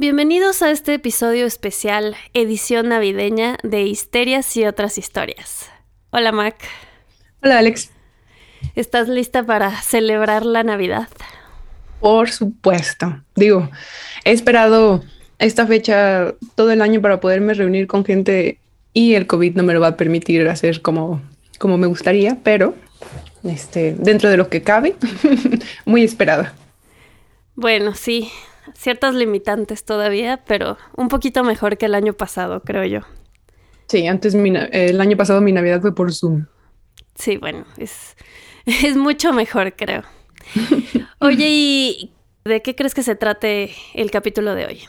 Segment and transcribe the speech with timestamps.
[0.00, 5.68] Bienvenidos a este episodio especial, edición navideña de Histerias y otras historias.
[6.08, 6.56] Hola Mac.
[7.42, 7.90] Hola Alex.
[8.74, 11.08] ¿Estás lista para celebrar la Navidad?
[12.00, 13.20] Por supuesto.
[13.36, 13.68] Digo,
[14.24, 15.04] he esperado
[15.38, 18.58] esta fecha todo el año para poderme reunir con gente
[18.94, 21.20] y el COVID no me lo va a permitir hacer como,
[21.58, 22.74] como me gustaría, pero
[23.44, 24.96] este, dentro de lo que cabe,
[25.84, 26.54] muy esperada.
[27.54, 28.30] Bueno, sí,
[28.76, 33.00] ciertas limitantes todavía, pero un poquito mejor que el año pasado, creo yo.
[33.86, 36.46] Sí, antes el año pasado mi Navidad fue por Zoom.
[37.16, 38.16] Sí, bueno, es,
[38.66, 40.02] es mucho mejor, creo.
[41.18, 42.12] Oye, ¿y
[42.44, 44.80] de qué crees que se trate el capítulo de hoy?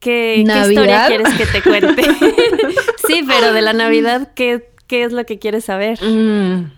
[0.00, 2.02] ¿Qué, historia quieres que te cuente?
[3.06, 5.98] sí, pero de la Navidad, ¿qué, qué es lo que quieres saber?
[6.02, 6.72] Mm,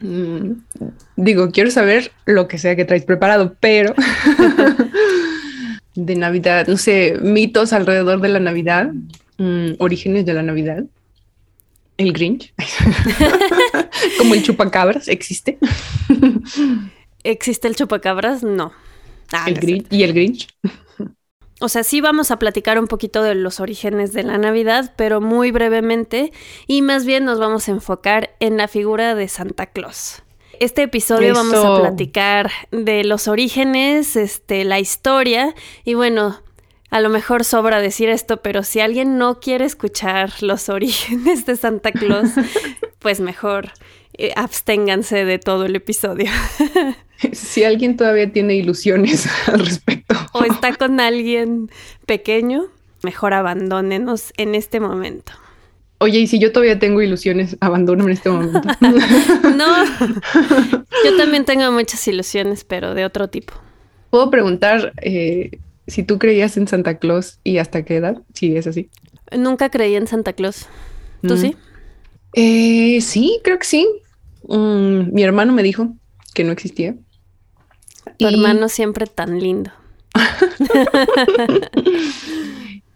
[0.00, 0.52] mm,
[1.16, 3.94] digo, quiero saber lo que sea que traes preparado, pero
[5.94, 8.92] de Navidad, no sé, mitos alrededor de la Navidad,
[9.38, 10.84] mm, orígenes de la Navidad.
[11.98, 12.54] El Grinch,
[14.18, 15.58] como el chupacabras, ¿existe?
[17.22, 18.42] ¿Existe el chupacabras?
[18.42, 18.72] No.
[19.30, 20.48] Ah, el Grinch, ¿Y el Grinch?
[21.60, 25.20] O sea, sí vamos a platicar un poquito de los orígenes de la Navidad, pero
[25.20, 26.32] muy brevemente,
[26.66, 30.22] y más bien nos vamos a enfocar en la figura de Santa Claus
[30.64, 36.40] este episodio vamos a platicar de los orígenes, este, la historia y bueno,
[36.88, 41.56] a lo mejor sobra decir esto, pero si alguien no quiere escuchar los orígenes de
[41.56, 42.30] Santa Claus,
[43.00, 43.72] pues mejor
[44.16, 46.30] eh, absténganse de todo el episodio.
[47.32, 50.14] si alguien todavía tiene ilusiones al respecto.
[50.32, 51.70] o está con alguien
[52.06, 52.66] pequeño,
[53.02, 55.32] mejor abandónenos en este momento.
[56.02, 58.60] Oye, y si yo todavía tengo ilusiones, abandono en este momento.
[59.56, 59.84] no,
[61.04, 63.54] yo también tengo muchas ilusiones, pero de otro tipo.
[64.10, 68.66] Puedo preguntar eh, si tú creías en Santa Claus y hasta qué edad, si es
[68.66, 68.90] así.
[69.30, 70.66] Nunca creí en Santa Claus.
[71.26, 71.54] ¿Tú sí?
[72.34, 73.88] Eh, sí, creo que sí.
[74.48, 75.94] Mm, mi hermano me dijo
[76.34, 76.96] que no existía.
[78.18, 79.70] Tu hermano siempre tan lindo.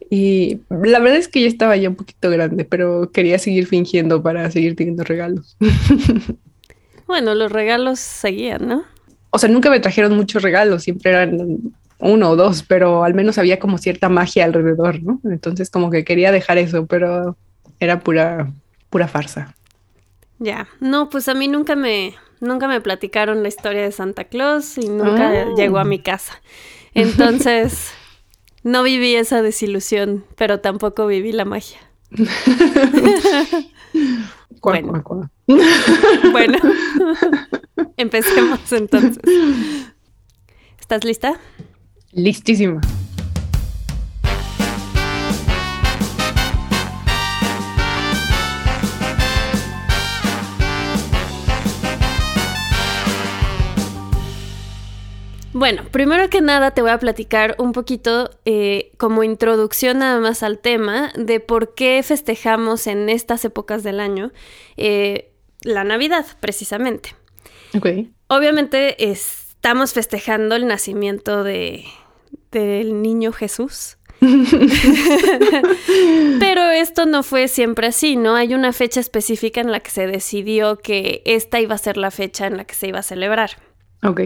[0.08, 4.22] Y la verdad es que ya estaba ya un poquito grande, pero quería seguir fingiendo
[4.22, 5.56] para seguir teniendo regalos.
[7.06, 8.84] bueno, los regalos seguían, ¿no?
[9.30, 11.58] O sea, nunca me trajeron muchos regalos, siempre eran
[11.98, 15.20] uno o dos, pero al menos había como cierta magia alrededor, ¿no?
[15.24, 17.36] Entonces como que quería dejar eso, pero
[17.80, 18.52] era pura,
[18.90, 19.54] pura farsa.
[20.38, 24.78] Ya, no, pues a mí nunca me, nunca me platicaron la historia de Santa Claus
[24.78, 25.54] y nunca ah.
[25.56, 26.40] llegó a mi casa.
[26.94, 27.92] Entonces...
[28.66, 31.78] No viví esa desilusión, pero tampoco viví la magia.
[34.60, 35.04] bueno.
[36.32, 36.58] bueno,
[37.96, 39.22] empecemos entonces.
[40.80, 41.38] ¿Estás lista?
[42.10, 42.80] Listísima.
[55.66, 60.44] Bueno, primero que nada te voy a platicar un poquito eh, como introducción nada más
[60.44, 64.30] al tema de por qué festejamos en estas épocas del año
[64.76, 65.32] eh,
[65.62, 67.16] la Navidad, precisamente.
[67.76, 67.88] Ok.
[68.28, 71.84] Obviamente estamos festejando el nacimiento de,
[72.52, 73.96] del niño Jesús.
[76.38, 78.36] Pero esto no fue siempre así, ¿no?
[78.36, 82.12] Hay una fecha específica en la que se decidió que esta iba a ser la
[82.12, 83.50] fecha en la que se iba a celebrar.
[84.04, 84.20] Ok.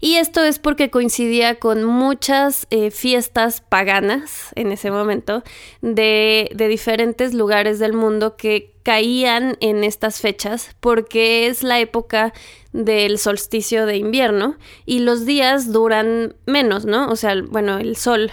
[0.00, 5.42] Y esto es porque coincidía con muchas eh, fiestas paganas en ese momento
[5.80, 12.32] de, de diferentes lugares del mundo que caían en estas fechas porque es la época
[12.72, 17.08] del solsticio de invierno y los días duran menos, ¿no?
[17.10, 18.32] O sea, bueno, el sol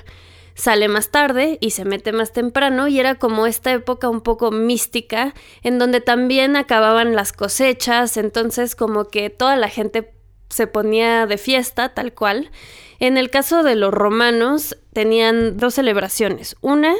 [0.55, 4.51] sale más tarde y se mete más temprano y era como esta época un poco
[4.51, 10.14] mística en donde también acababan las cosechas, entonces como que toda la gente
[10.49, 12.51] se ponía de fiesta, tal cual.
[12.99, 16.55] En el caso de los romanos, tenían dos celebraciones.
[16.61, 16.93] Una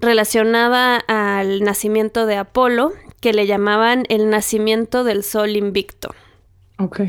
[0.00, 6.14] relacionada al nacimiento de Apolo, que le llamaban el nacimiento del sol invicto.
[6.78, 7.00] Ok.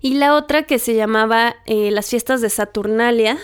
[0.00, 3.38] Y la otra que se llamaba eh, las fiestas de Saturnalia,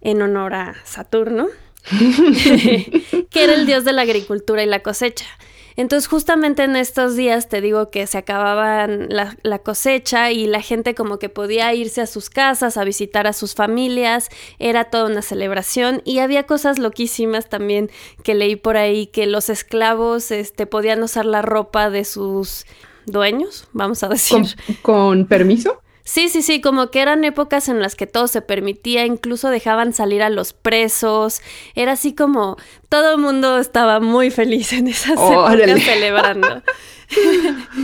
[0.00, 1.46] en honor a Saturno,
[1.88, 5.26] que era el dios de la agricultura y la cosecha.
[5.76, 10.94] Entonces justamente en estos días te digo que se acababan la, cosecha y la gente
[10.94, 14.28] como que podía irse a sus casas a visitar a sus familias,
[14.58, 17.90] era toda una celebración y había cosas loquísimas también
[18.22, 22.66] que leí por ahí que los esclavos este, podían usar la ropa de sus
[23.06, 24.42] dueños, vamos a decir.
[24.82, 25.83] ¿Con, permiso?
[26.04, 29.94] Sí, sí, sí, como que eran épocas en las que todo se permitía, incluso dejaban
[29.94, 31.40] salir a los presos,
[31.74, 32.58] era así como
[32.90, 36.62] todo el mundo estaba muy feliz en esas épocas celebrando.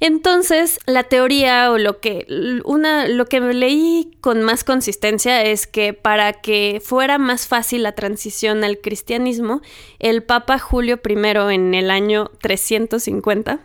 [0.00, 2.24] Entonces, la teoría o lo que
[2.64, 7.92] una lo que leí con más consistencia es que para que fuera más fácil la
[7.92, 9.60] transición al cristianismo,
[9.98, 13.58] el Papa Julio I en el año 350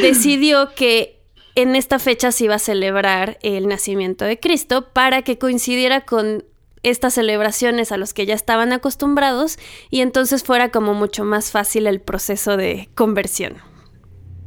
[0.00, 1.17] decidió que
[1.54, 6.44] en esta fecha se iba a celebrar el nacimiento de Cristo para que coincidiera con
[6.82, 9.58] estas celebraciones a los que ya estaban acostumbrados
[9.90, 13.56] y entonces fuera como mucho más fácil el proceso de conversión.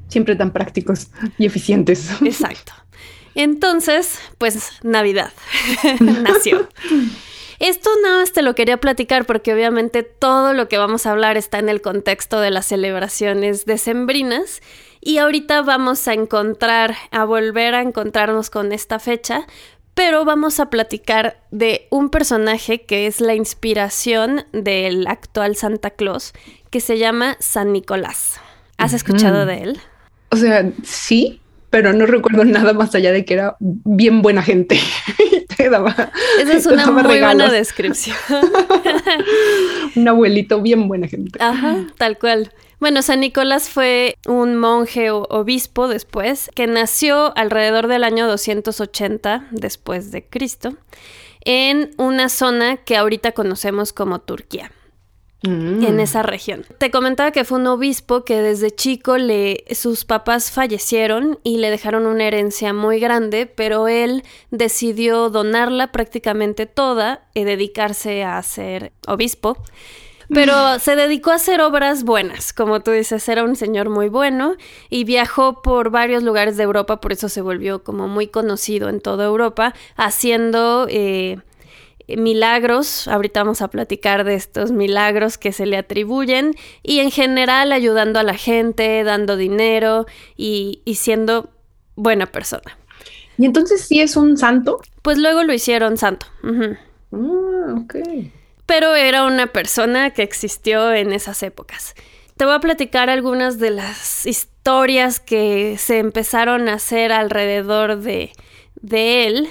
[0.08, 2.10] Siempre tan prácticos y eficientes.
[2.22, 2.74] Exacto.
[3.36, 5.32] Entonces, pues Navidad
[6.00, 6.68] nació.
[7.60, 11.38] Esto nada más te lo quería platicar porque obviamente todo lo que vamos a hablar
[11.38, 14.62] está en el contexto de las celebraciones decembrinas
[15.02, 19.48] y ahorita vamos a encontrar, a volver a encontrarnos con esta fecha,
[19.94, 26.34] pero vamos a platicar de un personaje que es la inspiración del actual Santa Claus,
[26.70, 28.40] que se llama San Nicolás.
[28.78, 29.80] ¿Has escuchado de él?
[30.30, 34.80] O sea, sí, pero no recuerdo nada más allá de que era bien buena gente.
[35.58, 38.18] Esa es una muy buena descripción.
[39.96, 41.38] un abuelito bien buena gente.
[41.42, 42.52] Ajá, tal cual.
[42.82, 49.50] Bueno, San Nicolás fue un monje o obispo después, que nació alrededor del año 280
[49.52, 50.74] después de Cristo,
[51.46, 54.72] en una zona que ahorita conocemos como Turquía.
[55.44, 55.84] Mm.
[55.84, 56.68] en esa región.
[56.78, 61.72] Te comentaba que fue un obispo que desde chico le sus papás fallecieron y le
[61.72, 68.92] dejaron una herencia muy grande, pero él decidió donarla prácticamente toda y dedicarse a ser
[69.08, 69.58] obispo.
[70.34, 74.56] Pero se dedicó a hacer obras buenas, como tú dices, era un señor muy bueno
[74.90, 79.02] y viajó por varios lugares de Europa, por eso se volvió como muy conocido en
[79.02, 81.40] toda Europa, haciendo eh,
[82.08, 87.74] milagros, ahorita vamos a platicar de estos milagros que se le atribuyen y en general
[87.74, 90.06] ayudando a la gente, dando dinero
[90.38, 91.50] y, siendo
[91.96, 92.78] buena persona.
[93.38, 94.80] ¿Y entonces sí es un santo?
[95.02, 96.28] Pues luego lo hicieron santo.
[97.12, 97.96] Ah, ok
[98.72, 101.94] pero era una persona que existió en esas épocas.
[102.38, 108.32] Te voy a platicar algunas de las historias que se empezaron a hacer alrededor de,
[108.82, 109.50] él.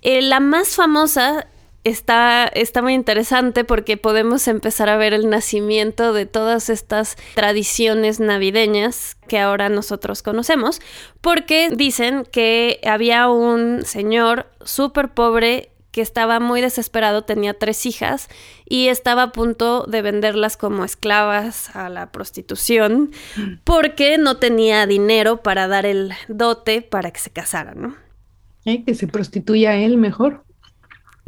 [0.00, 1.46] Eh, la más famosa
[1.84, 8.18] está, está muy interesante porque podemos empezar a ver el nacimiento de todas estas tradiciones
[8.18, 10.80] navideñas que ahora nosotros conocemos,
[11.20, 15.68] porque dicen que había un señor súper pobre
[15.98, 18.28] que estaba muy desesperado, tenía tres hijas
[18.64, 23.10] y estaba a punto de venderlas como esclavas a la prostitución
[23.64, 27.96] porque no tenía dinero para dar el dote para que se casaran, ¿no?
[28.64, 30.44] Eh, que se prostituya él mejor.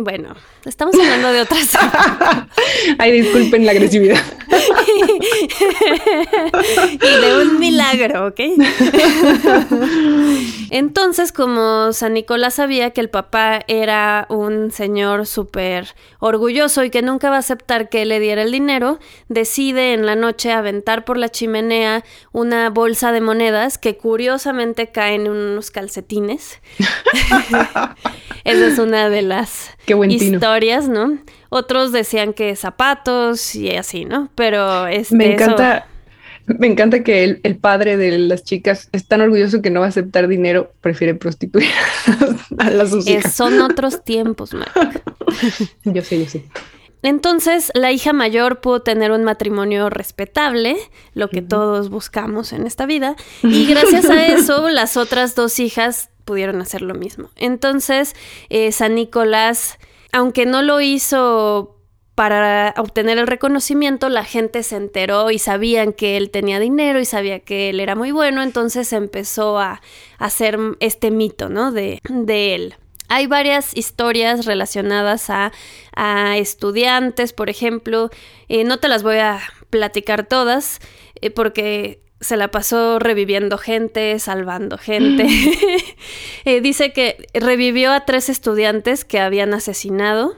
[0.03, 1.77] Bueno, estamos hablando de otras.
[2.99, 4.17] Ay, disculpen la agresividad.
[6.95, 8.41] y de un milagro, ¿ok?
[10.71, 17.03] Entonces, como San Nicolás sabía que el papá era un señor súper orgulloso y que
[17.03, 21.19] nunca va a aceptar que le diera el dinero, decide en la noche aventar por
[21.19, 26.59] la chimenea una bolsa de monedas que curiosamente caen en unos calcetines.
[28.45, 29.71] Esa es una de las
[30.09, 31.19] historias, ¿no?
[31.49, 34.31] Otros decían que zapatos y así, ¿no?
[34.35, 35.87] Pero es Me encanta.
[36.59, 39.89] Me encanta que el, padre de las chicas es tan orgulloso que no va a
[39.91, 41.69] aceptar dinero, prefiere prostituir
[42.59, 43.33] a las sus hijas.
[43.35, 45.03] son otros tiempos, Mark.
[45.85, 46.45] yo sé, yo sé.
[47.03, 50.77] Entonces, la hija mayor pudo tener un matrimonio respetable,
[51.15, 56.10] lo que todos buscamos en esta vida, y gracias a eso las otras dos hijas
[56.31, 57.29] pudieron hacer lo mismo.
[57.35, 58.15] Entonces,
[58.51, 59.81] eh, San Nicolás,
[60.13, 61.77] aunque no lo hizo
[62.15, 67.05] para obtener el reconocimiento, la gente se enteró y sabían que él tenía dinero y
[67.05, 69.83] sabía que él era muy bueno, entonces empezó a,
[70.19, 71.73] hacer este mito, ¿no?
[71.73, 72.75] De, de él.
[73.09, 75.51] Hay varias historias relacionadas a,
[76.37, 78.09] estudiantes, por ejemplo.
[78.49, 80.79] Eh, no te las voy a platicar todas,
[81.21, 85.27] eh, porque se la pasó reviviendo gente, salvando gente.
[86.47, 90.37] Eh, dice que revivió a tres estudiantes que habían asesinado.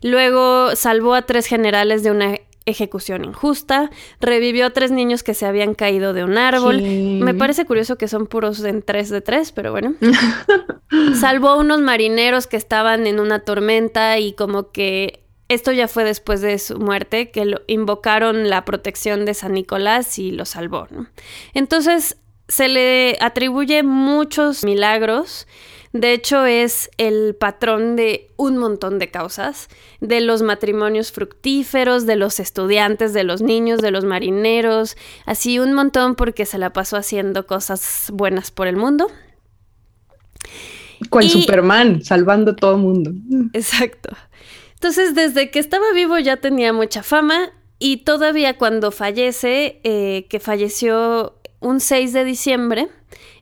[0.00, 3.90] Luego salvó a tres generales de una ejecución injusta.
[4.18, 6.80] Revivió a tres niños que se habían caído de un árbol.
[6.80, 9.94] Me parece curioso que son puros en tres de tres, pero bueno.
[11.20, 15.21] salvó a unos marineros que estaban en una tormenta y como que
[15.52, 20.18] esto ya fue después de su muerte, que lo invocaron la protección de San Nicolás
[20.18, 20.88] y lo salvó.
[21.54, 22.16] Entonces,
[22.48, 25.46] se le atribuye muchos milagros.
[25.92, 29.68] De hecho, es el patrón de un montón de causas,
[30.00, 35.74] de los matrimonios fructíferos, de los estudiantes, de los niños, de los marineros, así un
[35.74, 39.10] montón porque se la pasó haciendo cosas buenas por el mundo.
[41.10, 43.12] Con Superman, salvando todo el mundo.
[43.52, 44.16] Exacto.
[44.82, 50.40] Entonces, desde que estaba vivo ya tenía mucha fama y todavía cuando fallece, eh, que
[50.40, 52.88] falleció un 6 de diciembre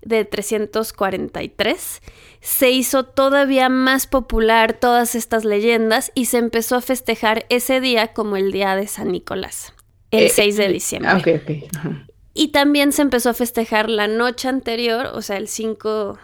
[0.03, 2.03] de 343,
[2.43, 8.09] se hizo todavía más popular todas estas leyendas y se empezó a festejar ese día
[8.09, 9.73] como el día de San Nicolás,
[10.11, 11.41] el 6 eh, de diciembre.
[11.83, 12.05] Ah,
[12.35, 16.19] y también se empezó a festejar la noche anterior, o sea, el 5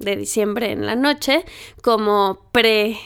[0.00, 1.44] de diciembre en la noche,
[1.82, 2.98] como pre...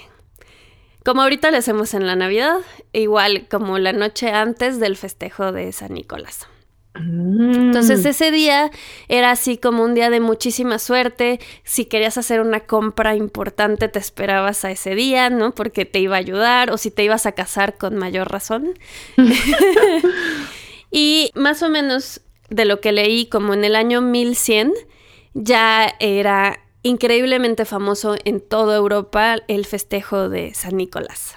[1.04, 2.58] Como ahorita le hacemos en la Navidad,
[2.92, 6.46] igual como la noche antes del festejo de San Nicolás.
[6.94, 8.08] Entonces mm.
[8.08, 8.70] ese día
[9.08, 11.38] era así como un día de muchísima suerte.
[11.62, 15.54] Si querías hacer una compra importante te esperabas a ese día, ¿no?
[15.54, 18.74] Porque te iba a ayudar o si te ibas a casar con mayor razón.
[20.90, 24.72] y más o menos de lo que leí como en el año 1100
[25.34, 31.34] ya era increíblemente famoso en toda Europa el festejo de San Nicolás.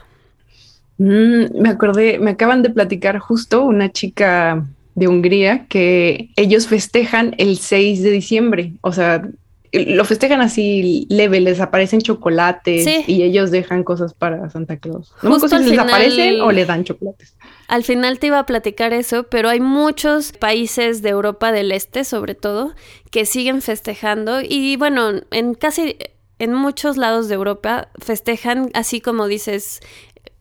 [0.98, 7.34] Mm, me acordé, me acaban de platicar justo una chica de Hungría que ellos festejan
[7.38, 9.28] el 6 de diciembre, o sea,
[9.74, 15.12] lo festejan así leve, les aparecen chocolates y ellos dejan cosas para Santa Claus.
[15.24, 17.36] No si les aparecen o le dan chocolates.
[17.68, 22.04] Al final te iba a platicar eso, pero hay muchos países de Europa del Este,
[22.04, 22.76] sobre todo,
[23.10, 25.98] que siguen festejando y bueno, en casi
[26.38, 29.80] en muchos lados de Europa festejan así como dices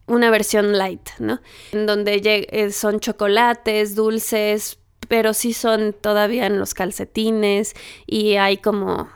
[0.07, 1.41] una versión light, ¿no?
[1.73, 2.21] En donde
[2.51, 7.75] eh, son chocolates, dulces, pero sí son todavía en los calcetines
[8.07, 9.09] y hay como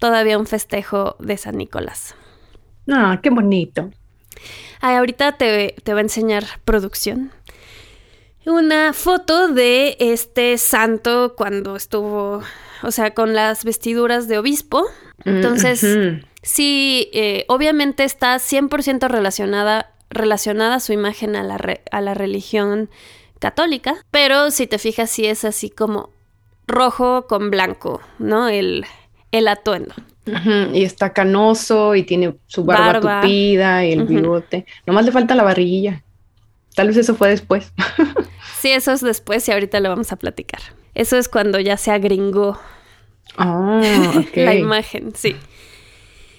[0.00, 2.16] todavía un festejo de San Nicolás.
[2.90, 3.90] Ah, qué bonito.
[4.80, 7.30] Ay, ahorita te, te va a enseñar producción.
[8.46, 12.42] Una foto de este santo cuando estuvo,
[12.82, 14.86] o sea, con las vestiduras de obispo.
[15.24, 15.86] Entonces,
[16.42, 21.56] sí, eh, obviamente está 100% relacionada relacionada su imagen a la,
[21.92, 22.90] a la religión
[23.38, 26.10] católica, pero si te fijas sí es así como
[26.66, 28.48] rojo con blanco, ¿no?
[28.48, 28.84] El,
[29.32, 29.94] el atuendo.
[30.72, 34.66] Y está canoso y tiene su barba, tupida y el bigote.
[34.86, 36.04] Nomás le falta la barriguilla.
[36.74, 37.72] Tal vez eso fue después.
[38.60, 40.60] sí, eso es después y ahorita lo vamos a platicar.
[40.94, 42.58] Eso es cuando ya se agringó
[43.36, 43.80] ah,
[44.34, 45.36] la imagen, sí.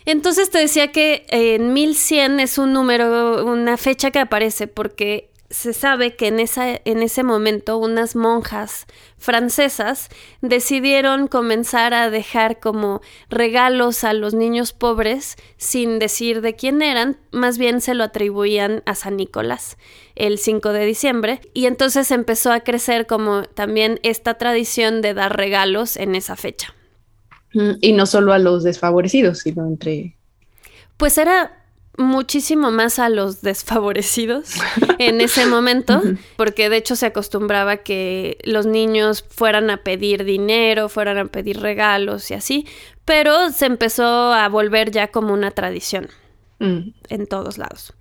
[0.06, 5.74] Entonces te decía que en 1100 es un número, una fecha que aparece porque se
[5.74, 10.10] sabe que en, esa, en ese momento unas monjas francesas
[10.42, 17.18] decidieron comenzar a dejar como regalos a los niños pobres sin decir de quién eran,
[17.32, 19.78] más bien se lo atribuían a San Nicolás
[20.16, 25.36] el 5 de diciembre y entonces empezó a crecer como también esta tradición de dar
[25.36, 26.74] regalos en esa fecha.
[27.82, 30.16] Y no solo a los desfavorecidos, sino entre...
[30.96, 31.61] Pues era
[31.98, 34.56] muchísimo más a los desfavorecidos
[35.00, 36.02] en ese momento,
[36.38, 41.60] porque de hecho se acostumbraba que los niños fueran a pedir dinero, fueran a pedir
[41.60, 42.68] regalos y así,
[43.06, 46.10] pero se empezó a volver ya como una tradición
[46.60, 46.80] mm.
[47.10, 47.94] en todos lados,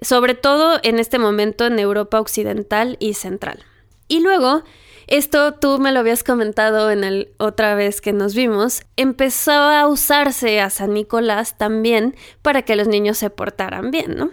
[0.00, 3.64] sobre todo en este momento en Europa Occidental y Central.
[4.08, 4.64] Y luego
[5.12, 8.82] esto tú me lo habías comentado en el otra vez que nos vimos.
[8.96, 14.30] Empezó a usarse a San Nicolás también para que los niños se portaran bien, ¿no?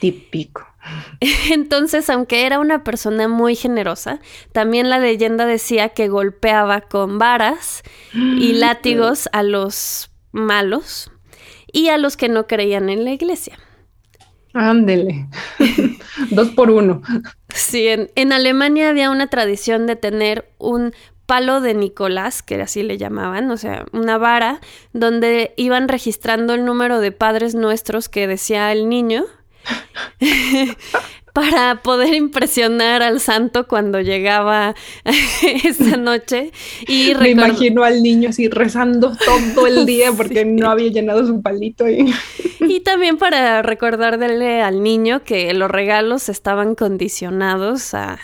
[0.00, 0.64] Típico.
[1.50, 4.20] Entonces, aunque era una persona muy generosa,
[4.52, 7.82] también la leyenda decía que golpeaba con varas
[8.14, 11.10] y látigos a los malos
[11.72, 13.58] y a los que no creían en la iglesia.
[14.54, 15.26] Ándele.
[16.30, 17.02] Dos por uno.
[17.48, 20.94] Sí, en, Alemania había una tradición de tener un
[21.26, 24.60] palo de Nicolás, que así le llamaban, o sea, una vara,
[24.92, 29.24] donde iban registrando el número de padres nuestros que decía el niño.
[31.38, 34.74] para poder impresionar al santo cuando llegaba
[35.64, 36.50] esa noche.
[36.88, 41.40] Y Me imagino al niño así rezando todo el día porque no había llenado su
[41.40, 41.88] palito.
[41.88, 42.12] Y...
[42.58, 48.18] y también para recordarle al niño que los regalos estaban condicionados a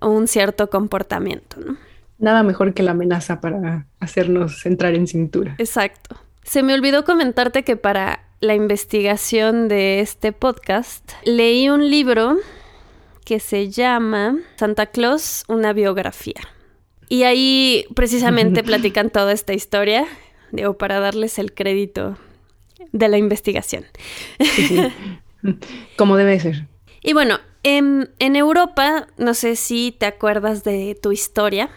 [0.00, 1.76] un cierto comportamiento, ¿no?
[2.18, 5.54] Nada mejor que la amenaza para hacernos entrar en cintura.
[5.58, 6.16] Exacto.
[6.42, 12.38] Se me olvidó comentarte que para la investigación de este podcast, leí un libro
[13.24, 16.40] que se llama Santa Claus, una biografía.
[17.08, 20.06] Y ahí precisamente platican toda esta historia,
[20.52, 22.16] digo, para darles el crédito
[22.92, 23.84] de la investigación.
[25.96, 26.66] Como debe ser.
[27.02, 31.68] Y bueno, en, en, Europa, no sé si te acuerdas de tu historia.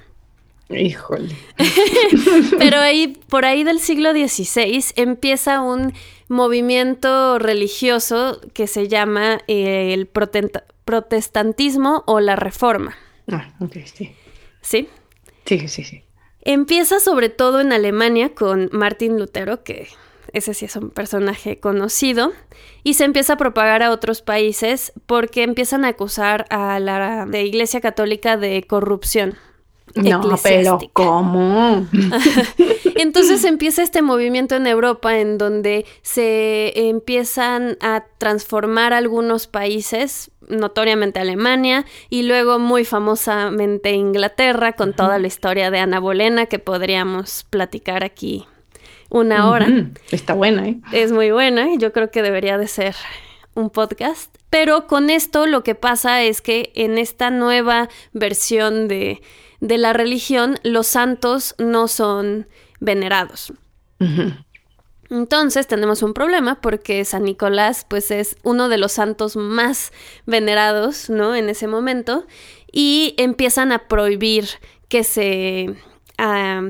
[0.69, 1.35] Híjole.
[2.57, 5.93] Pero ahí, por ahí del siglo XVI, empieza un
[6.27, 12.95] movimiento religioso que se llama eh, el protestantismo o la reforma.
[13.31, 14.15] Ah, ok, sí.
[14.61, 14.87] ¿Sí?
[15.45, 16.03] Sí, sí, sí.
[16.41, 19.87] Empieza sobre todo en Alemania con Martín Lutero, que
[20.33, 22.33] ese sí es un personaje conocido,
[22.83, 27.81] y se empieza a propagar a otros países porque empiezan a acusar a la Iglesia
[27.81, 29.37] Católica de corrupción.
[29.95, 31.87] No, pero ¿cómo?
[32.95, 41.19] Entonces empieza este movimiento en Europa en donde se empiezan a transformar algunos países, notoriamente
[41.19, 47.45] Alemania, y luego muy famosamente Inglaterra, con toda la historia de Ana Bolena que podríamos
[47.49, 48.47] platicar aquí
[49.09, 49.67] una hora.
[50.11, 50.79] Está buena, ¿eh?
[50.91, 52.95] Es muy buena y yo creo que debería de ser
[53.53, 54.35] un podcast.
[54.49, 59.21] Pero con esto lo que pasa es que en esta nueva versión de,
[59.63, 62.47] de la religión, los santos no son
[62.81, 63.53] venerados.
[65.09, 69.93] Entonces tenemos un problema porque San Nicolás pues es uno de los santos más
[70.25, 71.33] venerados, ¿no?
[71.33, 72.27] En ese momento
[72.73, 74.49] y empiezan a prohibir
[74.89, 75.73] que se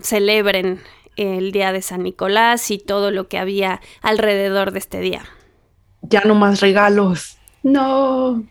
[0.04, 0.80] celebren
[1.16, 5.24] el día de San Nicolás y todo lo que había alrededor de este día.
[6.04, 7.40] Ya no más regalos.
[7.64, 8.44] No.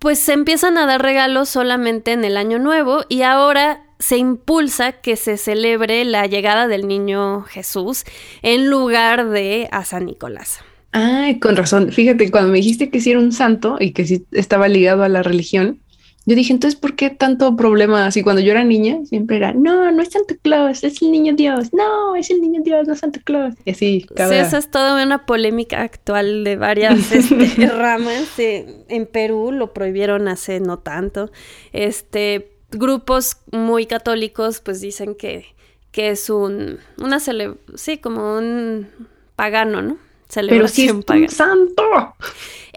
[0.00, 4.92] Pues se empiezan a dar regalos solamente en el año nuevo y ahora se impulsa
[4.92, 8.04] que se celebre la llegada del niño Jesús
[8.42, 10.60] en lugar de a San Nicolás.
[10.92, 11.90] Ay, con razón.
[11.90, 15.08] Fíjate, cuando me dijiste que sí era un santo y que sí estaba ligado a
[15.08, 15.80] la religión,
[16.26, 18.06] yo dije, entonces, ¿por qué tanto problema?
[18.06, 21.34] Así cuando yo era niña, siempre era, no, no es Santa Claus, es el niño
[21.34, 23.54] Dios, no, es el niño Dios, no es Santa Claus.
[23.66, 24.30] Y así, cada...
[24.30, 28.38] Sí, esa es toda una polémica actual de varias este, ramas.
[28.38, 31.30] en Perú lo prohibieron hace no tanto.
[31.72, 35.54] Este, grupos muy católicos, pues dicen que,
[35.92, 38.88] que es un, una cele sí, como un
[39.36, 39.98] pagano, ¿no?
[40.28, 41.82] Celebración Pero si es santo.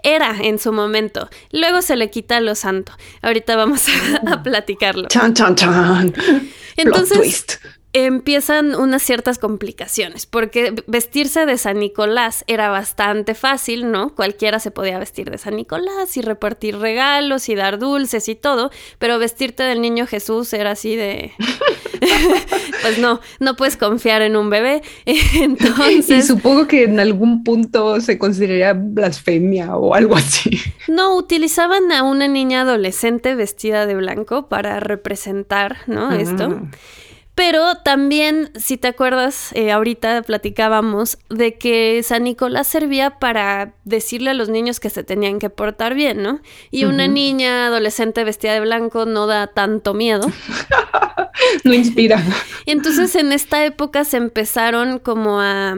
[0.02, 1.28] Era en su momento.
[1.50, 2.92] Luego se le quita lo santo.
[3.22, 3.86] Ahorita vamos
[4.26, 5.08] a, platicarlo.
[5.08, 6.14] Chan, chan, chan.
[6.76, 7.60] Entonces,
[8.04, 14.14] empiezan unas ciertas complicaciones, porque vestirse de San Nicolás era bastante fácil, ¿no?
[14.14, 18.70] Cualquiera se podía vestir de San Nicolás y repartir regalos y dar dulces y todo,
[18.98, 21.32] pero vestirte del niño Jesús era así de...
[22.82, 24.82] pues no, no puedes confiar en un bebé.
[25.06, 26.10] Entonces...
[26.10, 30.50] Y supongo que en algún punto se consideraría blasfemia o algo así.
[30.88, 36.12] No, utilizaban a una niña adolescente vestida de blanco para representar, ¿no?
[36.12, 36.62] Esto.
[37.38, 44.30] Pero también, si te acuerdas, eh, ahorita platicábamos de que San Nicolás servía para decirle
[44.30, 46.40] a los niños que se tenían que portar bien, ¿no?
[46.72, 50.28] Y una niña adolescente vestida de blanco no da tanto miedo.
[51.62, 52.20] no inspira.
[52.66, 55.76] Y entonces en esta época se empezaron como a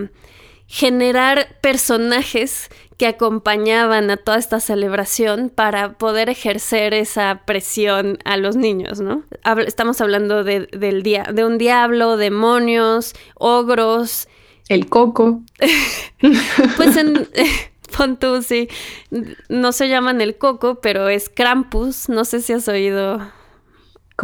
[0.67, 2.71] generar personajes
[3.01, 9.23] que acompañaban a toda esta celebración para poder ejercer esa presión a los niños, ¿no?
[9.67, 14.29] Estamos hablando de, del día, de un diablo, demonios, ogros.
[14.69, 15.41] El coco.
[16.77, 17.27] pues en...
[17.97, 18.69] Pon sí.
[19.49, 22.11] No se llaman el coco, pero es Krampus.
[22.11, 23.19] No sé si has oído.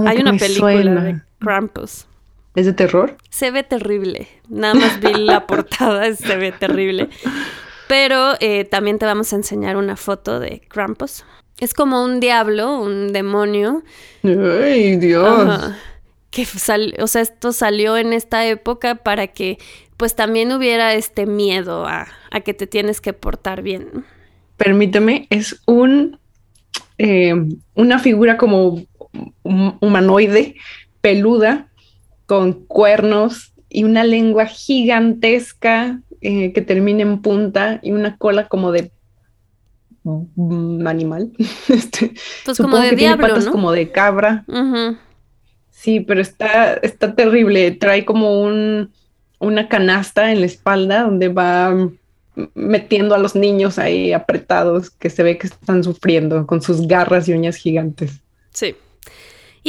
[0.04, 2.04] Hay una película de Krampus.
[2.54, 3.16] ¿Es de terror?
[3.30, 4.28] Se ve terrible.
[4.50, 7.08] Nada más vi la portada, se ve terrible.
[7.88, 11.24] Pero eh, también te vamos a enseñar una foto de Krampus.
[11.58, 13.82] Es como un diablo, un demonio.
[14.22, 15.74] ¡Ay, Dios!
[16.36, 16.46] que
[17.00, 19.56] o sea, esto salió en esta época para que
[19.96, 22.08] pues también hubiera este miedo a,
[22.44, 24.04] que te tienes que portar bien.
[24.58, 26.18] Permíteme, es un
[26.98, 27.34] eh,
[27.74, 28.82] una figura como
[29.80, 30.56] humanoide,
[31.00, 31.68] peluda,
[32.26, 38.72] con cuernos y una lengua gigantesca eh, que termina en punta y una cola como
[38.72, 38.90] de
[40.86, 41.32] animal.
[41.68, 44.44] este, pues como de que tiene patas como de cabra.
[45.70, 47.70] Sí, pero está, está terrible.
[47.72, 48.90] Trae como un,
[49.38, 51.90] una canasta en la espalda donde va
[52.54, 57.28] metiendo a los niños ahí apretados que se ve que están sufriendo con sus garras
[57.28, 58.20] y uñas gigantes.
[58.50, 58.74] Sí.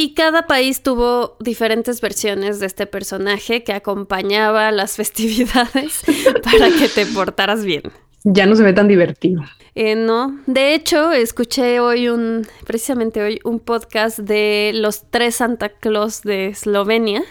[0.00, 6.02] Y cada país tuvo diferentes versiones de este personaje que acompañaba las festividades
[6.44, 7.82] para que te portaras bien.
[8.22, 9.42] Ya no se ve tan divertido.
[9.74, 15.68] Eh, no, de hecho, escuché hoy un, precisamente hoy, un podcast de los tres Santa
[15.68, 17.24] Claus de Eslovenia,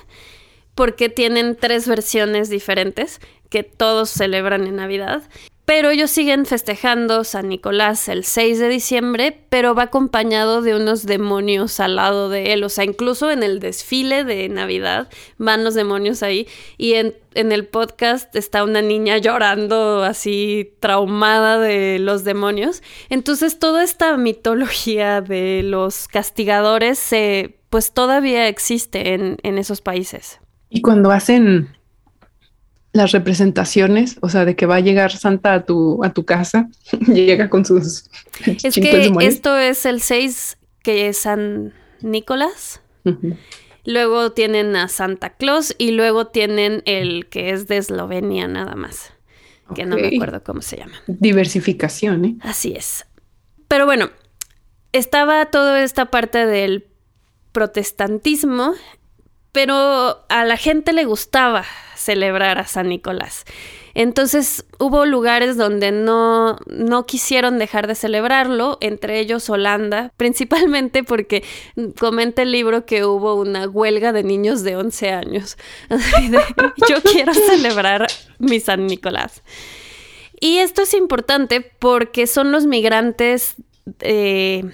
[0.75, 5.23] porque tienen tres versiones diferentes que todos celebran en Navidad.
[5.67, 11.05] Pero ellos siguen festejando San Nicolás el 6 de diciembre, pero va acompañado de unos
[11.05, 12.63] demonios al lado de él.
[12.63, 16.47] O sea, incluso en el desfile de Navidad van los demonios ahí.
[16.77, 22.81] Y en, el podcast está una niña llorando así traumada de los demonios.
[23.09, 30.39] Entonces toda esta mitología de los castigadores se, pues todavía existe en esos países.
[30.69, 31.77] Y cuando hacen
[32.97, 36.69] las representaciones, o sea, de que va a llegar Santa a tu, a tu casa,
[37.07, 38.09] llega con sus...
[38.45, 42.81] Es que esto es el 6, que es San Nicolás.
[43.85, 49.13] Luego tienen a Santa Claus y luego tienen el que es de Eslovenia nada más,
[49.73, 51.01] que no me acuerdo cómo se llama.
[51.07, 52.35] Diversificación, ¿eh?
[52.41, 53.05] Así es.
[53.69, 54.09] Pero bueno,
[54.91, 56.85] estaba toda esta parte del
[57.53, 58.73] protestantismo
[59.57, 61.65] pero a la gente le gustaba
[61.95, 63.43] celebrar a San Nicolás.
[63.95, 71.43] Entonces hubo lugares donde no, no quisieron dejar de celebrarlo, entre ellos Holanda, principalmente porque
[71.99, 75.57] comenta el libro que hubo una huelga de niños de 11 años.
[76.87, 78.05] Yo quiero celebrar
[78.37, 79.41] mi San Nicolás.
[80.39, 83.55] Y esto es importante porque son los migrantes
[84.01, 84.65] eh,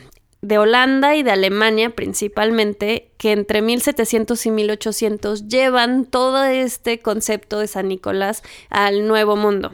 [0.43, 7.59] de Holanda y de Alemania principalmente, que entre 1700 y 1800 llevan todo este concepto
[7.59, 9.71] de San Nicolás al Nuevo Mundo.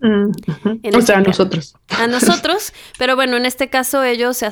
[0.00, 0.32] Mm,
[0.94, 1.74] o sea, a nosotros.
[1.88, 4.46] A nosotros, pero bueno, en este caso ellos se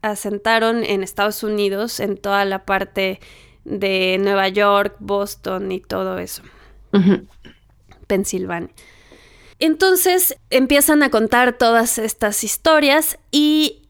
[0.00, 3.18] asentaron en Estados Unidos, en toda la parte
[3.64, 6.42] de Nueva York, Boston y todo eso.
[8.06, 8.70] Pensilvania.
[9.58, 13.81] Entonces empiezan a contar todas estas historias y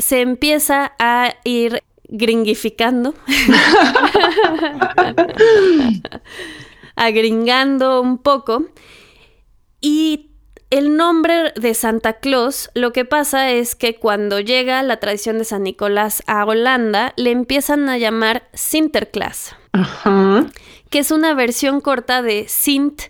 [0.00, 3.14] se empieza a ir gringificando,
[6.96, 8.64] agringando un poco.
[9.80, 10.30] Y
[10.70, 15.44] el nombre de Santa Claus, lo que pasa es que cuando llega la tradición de
[15.44, 19.56] San Nicolás a Holanda, le empiezan a llamar Sinterklaas,
[20.90, 23.02] que es una versión corta de Sint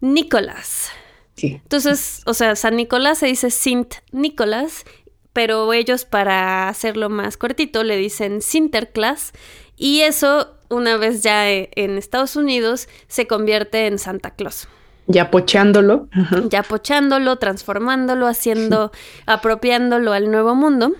[0.00, 0.90] Nicolás.
[1.36, 4.84] Entonces, o sea, San Nicolás se dice Sint Nicolás
[5.32, 9.32] pero ellos para hacerlo más cortito le dicen Sinterklaas
[9.76, 14.68] y eso una vez ya e, en Estados Unidos se convierte en Santa Claus.
[15.06, 16.08] Ya pochándolo.
[16.48, 18.92] Ya pochándolo, transformándolo, haciendo,
[19.26, 20.92] apropiándolo al nuevo mundo.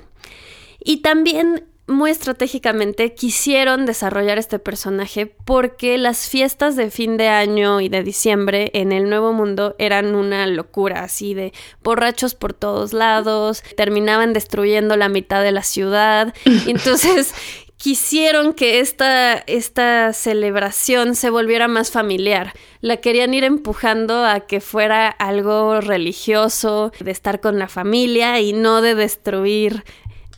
[0.84, 7.80] Y también muy estratégicamente quisieron desarrollar este personaje porque las fiestas de fin de año
[7.80, 11.52] y de diciembre en el Nuevo Mundo eran una locura, así de
[11.82, 16.34] borrachos por todos lados, terminaban destruyendo la mitad de la ciudad.
[16.66, 17.34] Entonces
[17.76, 22.52] quisieron que esta, esta celebración se volviera más familiar.
[22.80, 28.52] La querían ir empujando a que fuera algo religioso, de estar con la familia y
[28.52, 29.82] no de destruir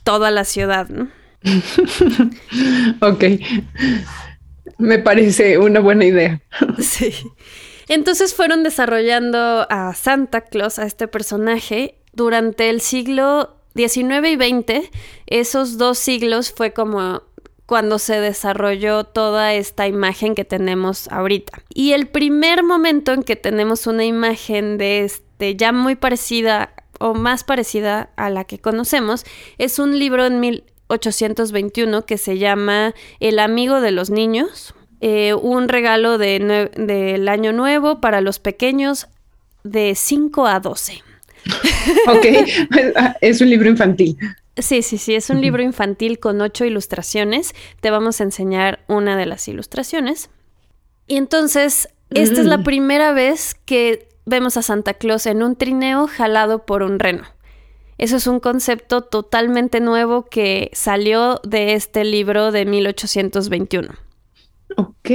[0.05, 1.11] toda la ciudad, ¿no?
[3.01, 3.25] ok.
[4.79, 6.43] Me parece una buena idea.
[6.79, 7.13] sí.
[7.89, 14.91] Entonces fueron desarrollando a Santa Claus, a este personaje, durante el siglo XIX y XX.
[15.27, 17.23] Esos dos siglos fue como
[17.67, 21.63] cuando se desarrolló toda esta imagen que tenemos ahorita.
[21.73, 27.15] Y el primer momento en que tenemos una imagen de este ya muy parecida o
[27.15, 29.25] más parecida a la que conocemos
[29.59, 35.35] es un libro en mil, 821 que se llama El amigo de los niños, eh,
[35.35, 39.09] un regalo de del año nuevo para los pequeños
[39.62, 41.03] de 5 a 12.
[42.09, 42.27] ok,
[43.20, 44.16] es un libro infantil.
[44.57, 47.55] Sí, sí, sí, es un libro infantil con ocho ilustraciones.
[47.81, 50.31] Te vamos a enseñar una de las ilustraciones.
[51.09, 52.64] Y entonces, esta es la mm.
[52.64, 57.25] primera vez que vemos a Santa Claus en un trineo jalado por un reno.
[57.99, 63.89] Eso es un concepto totalmente nuevo que salió de este libro de 1821.
[64.77, 65.11] Ok,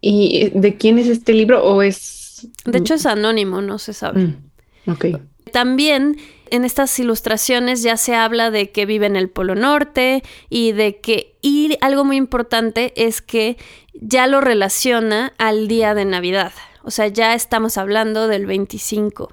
[0.00, 2.48] ¿y de quién es este libro o es...?
[2.64, 4.20] De hecho es anónimo, no se sabe.
[4.20, 5.04] Mm, ok.
[5.52, 6.16] También
[6.50, 11.00] en estas ilustraciones ya se habla de que vive en el Polo Norte y de
[11.00, 11.36] que...
[11.42, 13.56] Y algo muy importante es que
[13.94, 16.52] ya lo relaciona al día de Navidad.
[16.82, 19.30] O sea, ya estamos hablando del 25.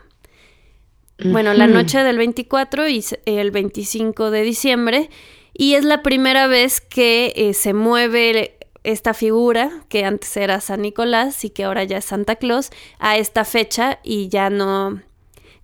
[1.24, 5.10] Bueno, la noche del 24 y el 25 de diciembre.
[5.54, 10.82] Y es la primera vez que eh, se mueve esta figura, que antes era San
[10.82, 15.02] Nicolás y que ahora ya es Santa Claus, a esta fecha y ya no,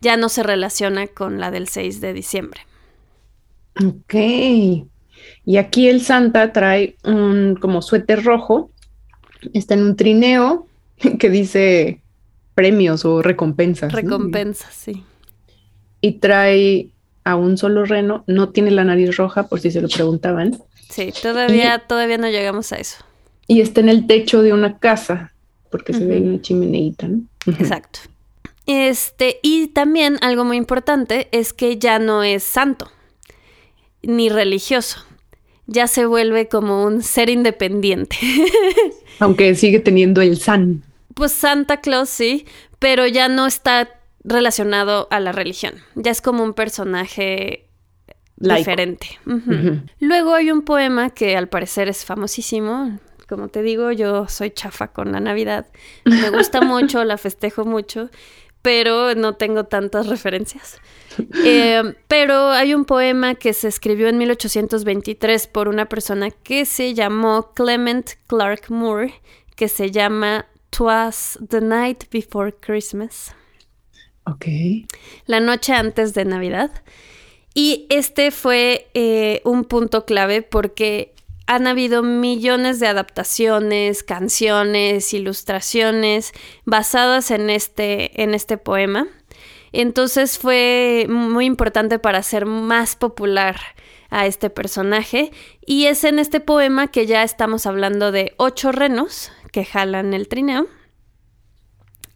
[0.01, 2.61] ya no se relaciona con la del 6 de diciembre.
[3.75, 4.15] Ok.
[5.45, 8.71] Y aquí el Santa trae un como suéter rojo,
[9.53, 10.67] está en un trineo
[11.19, 12.01] que dice
[12.55, 13.93] premios o recompensas.
[13.93, 15.03] Recompensas, sí.
[16.03, 16.89] Y trae
[17.23, 20.59] a un solo reno, no tiene la nariz roja, por si se lo preguntaban.
[20.89, 22.97] Sí, todavía, todavía no llegamos a eso.
[23.47, 25.31] Y está en el techo de una casa,
[25.71, 27.21] porque se ve una chimeneita, ¿no?
[27.47, 28.01] Exacto.
[28.65, 32.91] Este, y también algo muy importante es que ya no es santo
[34.01, 34.99] ni religioso.
[35.65, 38.17] Ya se vuelve como un ser independiente.
[39.19, 40.83] Aunque sigue teniendo el san.
[41.13, 42.45] Pues Santa Claus sí,
[42.79, 43.87] pero ya no está
[44.23, 45.75] relacionado a la religión.
[45.95, 47.69] Ya es como un personaje
[48.37, 49.19] diferente.
[49.99, 52.99] Luego hay un poema que al parecer es famosísimo.
[53.27, 55.67] Como te digo, yo soy chafa con la Navidad.
[56.05, 58.09] Me gusta mucho, la festejo mucho,
[58.61, 60.79] pero no tengo tantas referencias.
[61.45, 66.95] Eh, pero hay un poema que se escribió en 1823 por una persona que se
[66.95, 69.13] llamó Clement Clark Moore,
[69.55, 73.35] que se llama Twas the Night Before Christmas.
[74.25, 74.45] Ok.
[75.25, 76.71] La noche antes de Navidad.
[77.53, 81.13] Y este fue eh, un punto clave porque
[81.45, 86.31] han habido millones de adaptaciones, canciones, ilustraciones
[86.65, 89.07] basadas en este, en este poema.
[89.71, 93.57] Entonces fue muy importante para hacer más popular
[94.09, 95.31] a este personaje.
[95.65, 100.27] Y es en este poema que ya estamos hablando de ocho renos que jalan el
[100.27, 100.67] trineo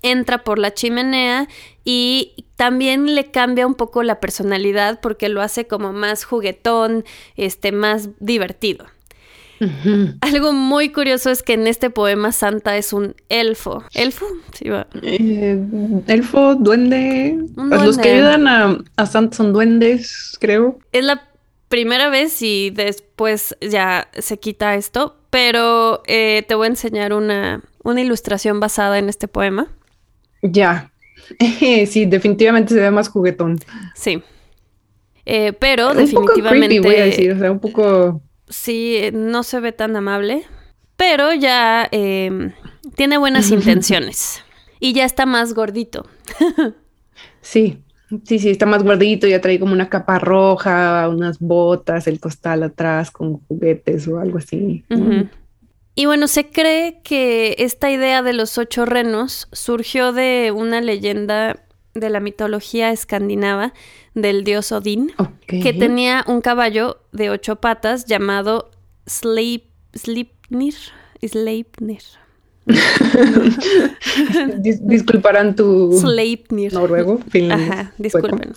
[0.02, 1.48] entra por la chimenea
[1.84, 7.06] y también le cambia un poco la personalidad porque lo hace como más juguetón,
[7.36, 8.86] este, más divertido.
[10.22, 13.84] Algo muy curioso es que en este poema Santa es un elfo.
[13.94, 14.26] ¿Elfo?
[14.54, 14.88] Sí, va.
[15.02, 15.60] Eh,
[16.08, 17.40] elfo, duende.
[17.56, 20.78] Pues los que ayudan a, Santa son duendes, creo.
[20.92, 21.28] Es la
[21.70, 27.62] primera vez y después ya se quita esto, pero eh, te voy a enseñar una,
[27.84, 29.68] una ilustración basada en este poema.
[30.42, 30.92] Ya.
[31.88, 33.60] sí, definitivamente se ve más juguetón.
[33.96, 34.22] Sí.
[35.26, 36.80] Eh, pero definitivamente.
[36.80, 38.22] voy a decir, o sea, un poco.
[38.48, 40.46] Sí, no se ve tan amable.
[40.96, 42.54] Pero ya em,
[42.96, 44.44] tiene buenas intenciones.
[44.80, 46.06] Y ya está más gordito.
[47.42, 47.84] sí,
[48.24, 49.28] sí, sí, está más gordito.
[49.28, 54.38] Ya trae como una capa roja, unas botas, el costal atrás con juguetes o algo
[54.38, 54.86] así.
[55.98, 61.64] Y bueno, se cree que esta idea de los ocho renos surgió de una leyenda
[61.96, 63.74] de la mitología escandinava
[64.14, 65.12] del dios Odín,
[65.48, 68.70] que tenía un caballo de ocho patas llamado
[69.08, 69.64] Sleip,
[69.96, 70.76] Sleipnir.
[71.28, 72.04] Sleipnir.
[74.60, 76.74] disculparán tu Sleipnir.
[76.74, 77.22] noruego.
[77.50, 78.54] Ajá, disculpen.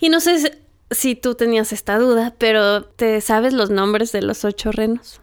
[0.00, 0.58] y no sé
[0.90, 5.20] si tú tenías esta duda, pero ¿te sabes los nombres de los ocho renos?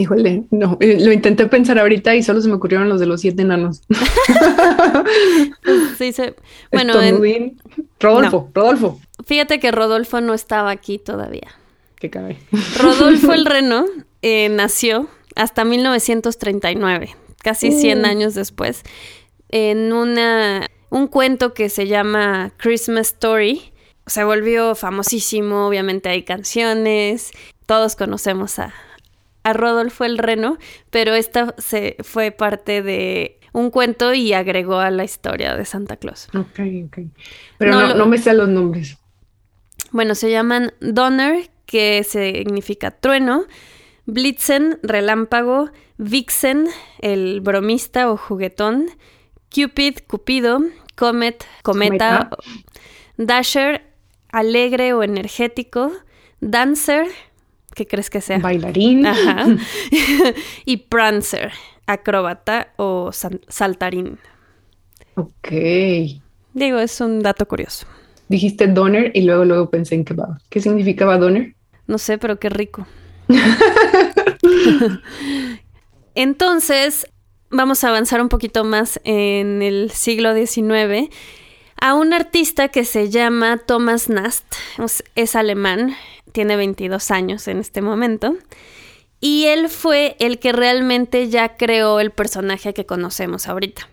[0.00, 3.20] Híjole, no, eh, lo intenté pensar ahorita y solo se me ocurrieron los de los
[3.20, 3.82] siete enanos.
[5.98, 6.34] sí, se...
[6.72, 6.94] bueno,
[8.00, 8.98] Rodolfo, Rodolfo.
[9.26, 11.48] Fíjate que Rodolfo no estaba aquí todavía.
[11.96, 12.38] Qué caray.
[12.78, 13.84] Rodolfo el Reno
[14.22, 18.06] eh, nació hasta 1939, casi 100 uh.
[18.06, 18.84] años después,
[19.50, 23.70] en una, un cuento que se llama Christmas Story.
[24.06, 27.32] Se volvió famosísimo, obviamente hay canciones,
[27.66, 28.72] todos conocemos a,
[29.50, 30.58] a Rodolfo el Reno,
[30.90, 35.96] pero esta se fue parte de un cuento y agregó a la historia de Santa
[35.96, 36.28] Claus.
[36.34, 36.98] Ok, ok.
[37.58, 38.98] Pero no, me sé los nombres.
[39.90, 43.44] Bueno, se llaman Donner, que significa trueno,
[44.06, 46.68] Blitzen, relámpago, Vixen,
[47.00, 48.86] el bromista o juguetón,
[49.54, 50.60] Cupid, cupido,
[50.96, 52.30] Comet, cometa,
[53.16, 53.82] Dasher,
[54.30, 55.92] alegre o energético,
[56.40, 57.06] Dancer,
[57.74, 58.38] ¿Qué crees que sea?
[58.38, 59.06] Bailarín.
[59.06, 59.46] Ajá.
[60.64, 61.52] y Prancer,
[61.86, 64.18] acróbata o saltarín.
[65.14, 65.48] Ok.
[66.52, 67.86] Digo, es un dato curioso.
[68.28, 70.38] Dijiste doner y luego luego pensé en kebab.
[70.48, 71.54] ¿Qué significaba doner?
[71.86, 72.86] No sé, pero qué rico.
[76.14, 77.06] Entonces,
[77.50, 81.08] vamos a avanzar un poquito más en el siglo XIX
[81.80, 84.44] a un artista que se llama Thomas Nast,
[85.14, 85.96] es alemán,
[86.32, 88.36] tiene 22 años en este momento.
[89.20, 93.88] Y él fue el que realmente ya creó el personaje que conocemos ahorita.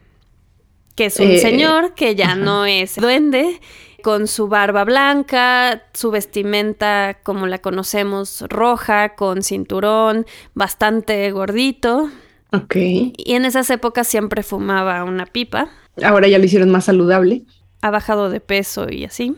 [0.95, 3.59] Que es un eh, señor que ya no es duende,
[4.01, 12.09] con su barba blanca, su vestimenta como la conocemos roja, con cinturón, bastante gordito.
[12.53, 12.75] Ok.
[12.75, 15.69] Y en esas épocas siempre fumaba una pipa.
[16.01, 17.43] Ahora ya lo hicieron más saludable.
[17.81, 19.35] Ha bajado de peso y así.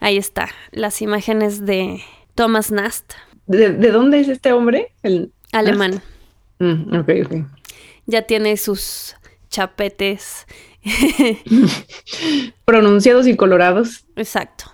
[0.00, 2.02] Ahí está, las imágenes de
[2.34, 3.14] Thomas Nast.
[3.46, 4.92] ¿De, dónde es este hombre?
[5.02, 6.02] El Alemán.
[6.58, 7.34] Mm, ok, ok.
[8.06, 9.16] Ya tiene sus
[9.48, 10.46] chapetes.
[12.64, 14.04] Pronunciados y colorados.
[14.16, 14.72] Exacto.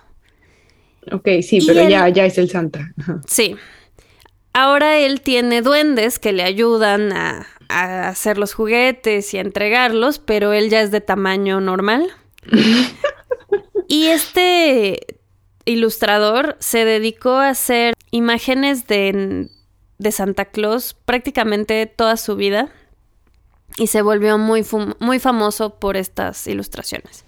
[1.11, 2.93] Ok, sí, pero ya, ya es el Santa.
[3.27, 3.55] Sí.
[4.53, 10.19] Ahora él tiene duendes que le ayudan a, a hacer los juguetes y a entregarlos,
[10.19, 12.07] pero él ya es de tamaño normal.
[13.87, 15.19] y este
[15.65, 19.49] ilustrador se dedicó a hacer imágenes de,
[19.97, 22.71] de Santa Claus prácticamente toda su vida
[23.77, 24.65] y se volvió muy,
[24.99, 27.25] muy famoso por estas ilustraciones.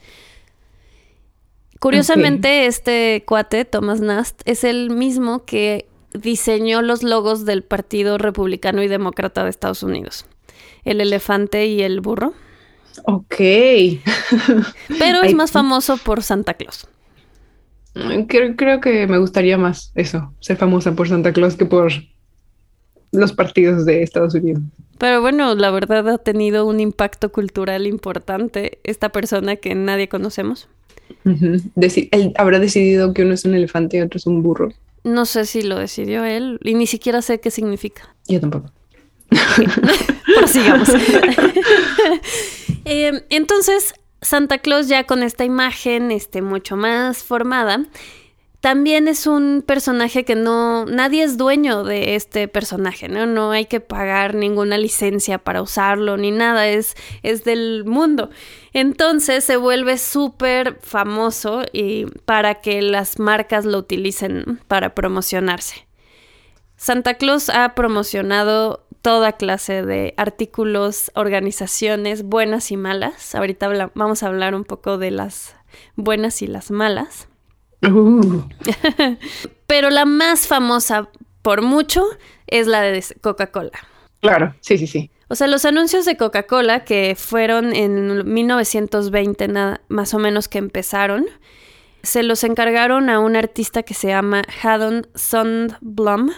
[1.80, 8.82] Curiosamente, este cuate, Thomas Nast, es el mismo que diseñó los logos del Partido Republicano
[8.82, 10.26] y Demócrata de Estados Unidos.
[10.84, 12.34] El elefante y el burro.
[13.04, 13.36] Ok.
[15.00, 16.88] Pero es más famoso por Santa Claus.
[18.28, 21.94] Creo, creo, que me gustaría más eso, ser famosa por Santa Claus que por
[23.14, 24.62] los partidos de Estados Unidos.
[24.98, 30.68] Pero bueno, la verdad ha tenido un impacto cultural importante esta persona que nadie conocemos.
[31.24, 34.74] él habrá decidido que uno es un elefante y otro es un burro.
[35.04, 38.16] No sé si lo decidió él y ni siquiera sé qué significa.
[38.28, 38.72] Yo tampoco.
[40.38, 40.90] Prosigamos.
[42.86, 47.86] eh, entonces, Santa Claus ya con esta imagen este, mucho más formada,
[48.66, 53.28] también es un personaje que no, nadie es dueño de este personaje, ¿no?
[53.28, 58.32] No hay que pagar ninguna licencia para usarlo ni nada, es, es del mundo.
[58.74, 65.86] Entonces se vuelve súper famoso y para que las marcas lo utilicen para promocionarse.
[66.76, 73.36] Santa Claus ha promocionado toda clase de artículos, organizaciones, buenas y malas.
[73.36, 75.56] Ahorita vamos a hablar un poco de las
[75.96, 77.28] buenas y las malas.
[77.84, 78.42] Uh.
[79.68, 81.08] Pero la más famosa
[81.44, 82.04] por mucho
[82.48, 83.78] es la de Coca-Cola.
[84.22, 85.12] Claro, sí, sí, sí.
[85.28, 90.58] O sea, los anuncios de Coca-Cola que fueron en 1920 nada, más o menos que
[90.58, 91.28] empezaron,
[92.02, 96.32] se los encargaron a un artista que se llama Haddon Sundblom,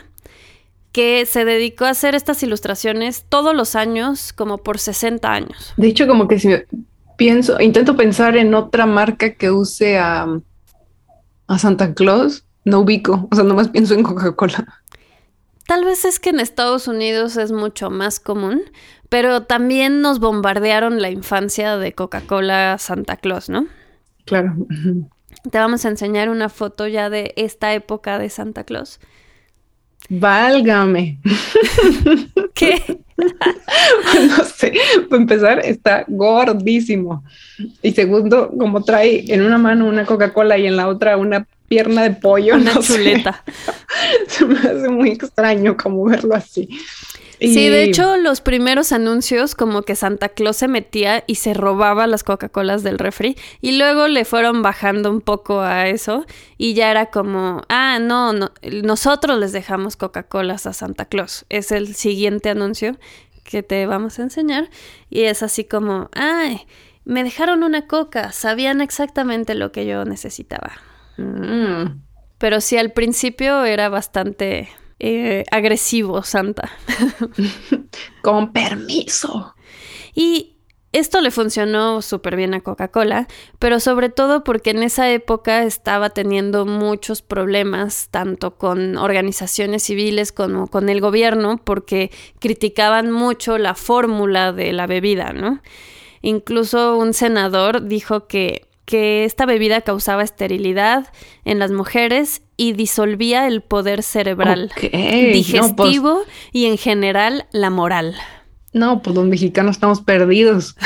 [0.97, 5.75] que se dedicó a hacer estas ilustraciones todos los años, como por 60 años.
[5.77, 6.49] De hecho, como que si
[7.17, 10.25] pienso, intento pensar en otra marca que use a
[11.45, 14.81] a Santa Claus, no ubico, o sea, nomás pienso en Coca-Cola.
[15.67, 18.63] Tal vez es que en Estados Unidos es mucho más común,
[19.07, 23.67] pero también nos bombardearon la infancia de Coca-Cola Santa Claus, ¿no?
[24.25, 24.55] Claro.
[25.51, 28.99] Te vamos a enseñar una foto ya de esta época de Santa Claus.
[30.09, 31.19] Válgame.
[32.53, 32.81] ¿Qué?
[33.17, 34.73] no sé,
[35.09, 37.23] para empezar, está gordísimo.
[37.81, 42.03] Y segundo, como trae en una mano una Coca-Cola y en la otra una pierna
[42.03, 42.55] de pollo.
[42.55, 43.43] Una chuleta.
[44.27, 46.69] Se me hace muy extraño como verlo así.
[47.39, 52.07] Sí, de hecho, los primeros anuncios, como que Santa Claus se metía y se robaba
[52.07, 56.25] las Coca-Colas del refri, y luego le fueron bajando un poco a eso,
[56.57, 58.51] y ya era como, ah, no, no
[58.83, 61.45] nosotros les dejamos Coca-Colas a Santa Claus.
[61.49, 62.97] Es el siguiente anuncio
[63.43, 64.69] que te vamos a enseñar,
[65.09, 66.61] y es así como, ay,
[67.05, 70.73] me dejaron una coca, sabían exactamente lo que yo necesitaba.
[71.17, 72.01] Mm.
[72.37, 74.69] Pero sí, al principio era bastante
[74.99, 76.71] eh, agresivo, Santa.
[78.21, 79.55] Con permiso.
[80.13, 80.57] Y
[80.93, 83.27] esto le funcionó súper bien a Coca-Cola,
[83.59, 90.31] pero sobre todo porque en esa época estaba teniendo muchos problemas, tanto con organizaciones civiles
[90.31, 95.61] como con el gobierno, porque criticaban mucho la fórmula de la bebida, ¿no?
[96.21, 101.07] Incluso un senador dijo que que esta bebida causaba esterilidad
[101.43, 104.91] en las mujeres y disolvía el poder cerebral, pues
[105.33, 106.21] digestivo
[106.53, 108.15] y en general la moral.
[108.71, 110.75] No, pues los mexicanos estamos perdidos.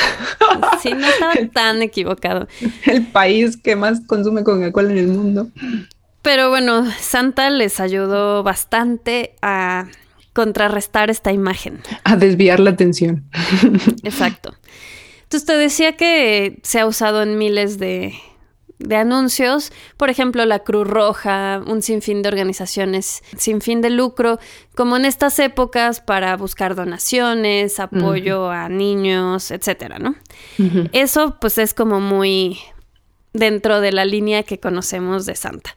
[0.81, 2.47] Sí, no estaba tan equivocado.
[2.87, 5.47] El país que más consume Coca-Cola en el mundo.
[6.23, 9.85] Pero bueno, Santa les ayudó bastante a
[10.33, 11.81] contrarrestar esta imagen.
[12.03, 13.25] A desviar la atención.
[14.03, 14.55] Exacto.
[15.31, 18.15] Entonces te decía que se ha usado en miles de,
[18.93, 24.39] anuncios, por ejemplo la Cruz Roja, un sinfín de organizaciones sin fin de lucro,
[24.75, 30.15] como en estas épocas para buscar donaciones, apoyo a niños, etcétera, ¿no?
[30.91, 32.59] Eso pues es como muy
[33.31, 35.73] dentro de la línea que conocemos de Santa.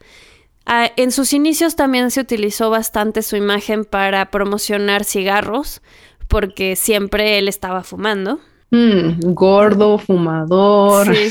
[0.65, 5.81] Ah, en sus inicios también se utilizó bastante su imagen para promocionar cigarros,
[6.27, 8.41] porque siempre él estaba fumando.
[8.71, 11.13] Mm, gordo, fumador.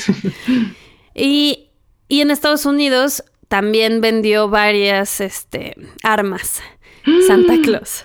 [1.17, 1.69] Y,
[2.09, 6.61] y en Estados Unidos también vendió varias este, armas.
[7.29, 8.05] Santa Claus.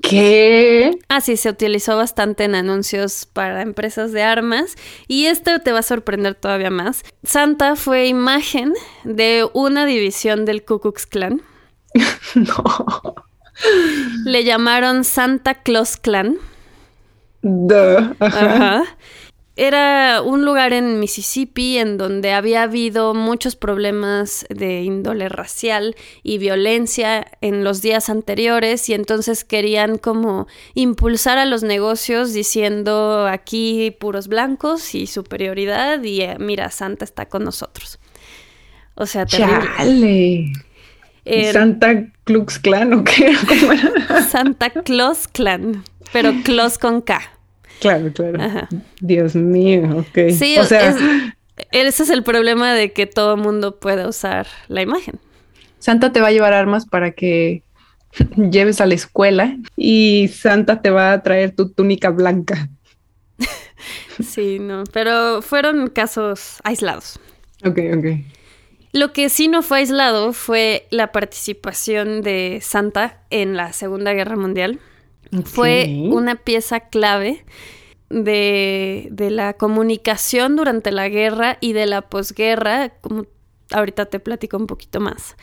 [0.00, 0.98] ¿Qué?
[1.08, 4.76] Ah, sí, se utilizó bastante en anuncios para empresas de armas.
[5.08, 7.02] Y este te va a sorprender todavía más.
[7.24, 8.72] Santa fue imagen
[9.04, 11.42] de una división del Ku Klux Klan.
[12.34, 13.14] no.
[14.24, 16.38] Le llamaron Santa Claus Clan.
[17.46, 18.16] Duh.
[18.18, 18.82] Ajá.
[19.58, 26.36] Era un lugar en Mississippi en donde había habido muchos problemas de índole racial y
[26.36, 33.96] violencia en los días anteriores y entonces querían como impulsar a los negocios diciendo aquí
[33.98, 37.98] puros blancos y superioridad y eh, mira, Santa está con nosotros.
[38.94, 39.70] O sea, terrible.
[39.78, 40.52] Chale.
[41.24, 43.34] Eh, Santa Klux Klan o qué?
[44.28, 45.82] Santa Claus Clan,
[46.12, 47.35] pero Claus con K.
[47.80, 48.40] Claro, claro.
[48.42, 48.68] Ajá.
[49.00, 50.30] Dios mío, ok.
[50.36, 50.96] Sí, o sea, es-
[51.72, 55.18] ese es el problema de que todo el mundo pueda usar la imagen.
[55.78, 57.62] Santa te va a llevar armas para que
[58.36, 62.68] lleves a la escuela y Santa te va a traer tu túnica blanca.
[64.26, 67.20] Sí, no, pero fueron casos aislados.
[67.64, 68.06] Ok, ok.
[68.92, 74.36] Lo que sí no fue aislado fue la participación de Santa en la Segunda Guerra
[74.36, 74.80] Mundial.
[75.44, 77.44] Fue una pieza clave
[78.08, 83.26] de, de la comunicación durante la guerra y de la posguerra, como
[83.70, 85.36] ahorita te platico un poquito más,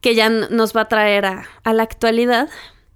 [0.00, 2.48] que ya nos va a traer a, a la actualidad.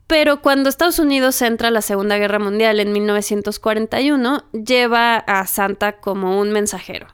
[0.07, 5.99] Pero cuando Estados Unidos entra a la Segunda Guerra Mundial en 1941, lleva a Santa
[6.01, 7.07] como un mensajero.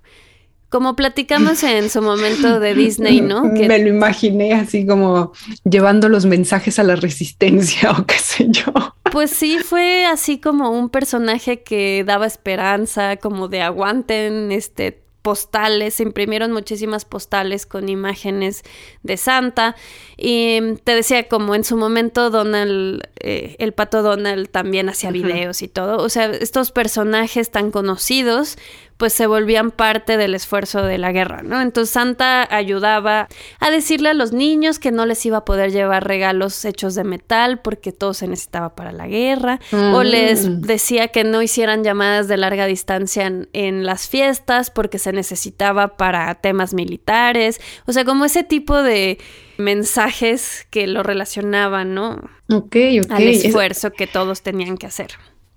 [0.70, 3.52] Como platicamos en su momento de Disney, ¿no?
[3.54, 5.32] Que Me lo imaginé así como
[5.64, 8.72] llevando los mensajes a la resistencia o qué sé yo.
[9.12, 15.94] Pues sí, fue así como un personaje que daba esperanza, como de aguanten, este, postales,
[15.94, 18.62] se imprimieron muchísimas postales con imágenes
[19.02, 19.76] de Santa.
[20.16, 25.10] Y mm, te decía, como en su momento Donald, eh, el pato Donald también hacía
[25.10, 26.02] videos y todo.
[26.02, 28.56] O sea, estos personajes tan conocidos,
[29.01, 31.61] pues se volvían parte del esfuerzo de la guerra, ¿no?
[31.62, 33.26] Entonces Santa ayudaba
[33.59, 37.03] a decirle a los niños que no les iba a poder llevar regalos hechos de
[37.03, 40.07] metal porque todo se necesitaba para la guerra, o Mm.
[40.07, 45.12] les decía que no hicieran llamadas de larga distancia en, en las fiestas porque se
[45.12, 49.16] necesitaba para temas militares, o sea, como ese tipo de
[49.57, 52.16] mensajes que lo relacionaban, ¿no?
[52.51, 53.11] Ok, ok.
[53.11, 55.12] Al Es- esfuerzo que todos tenían que hacer.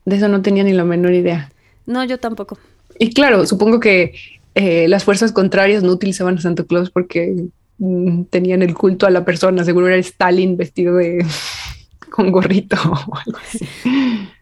[0.06, 1.50] de eso no tenía ni la menor idea.
[1.86, 2.58] No, yo tampoco.
[3.00, 4.14] Y claro, supongo que
[4.56, 9.10] eh, las fuerzas contrarias no utilizaban a Santa Claus porque mm, tenían el culto a
[9.10, 9.64] la persona.
[9.64, 11.26] Seguro era Stalin vestido de
[12.12, 13.66] con gorrito o algo así.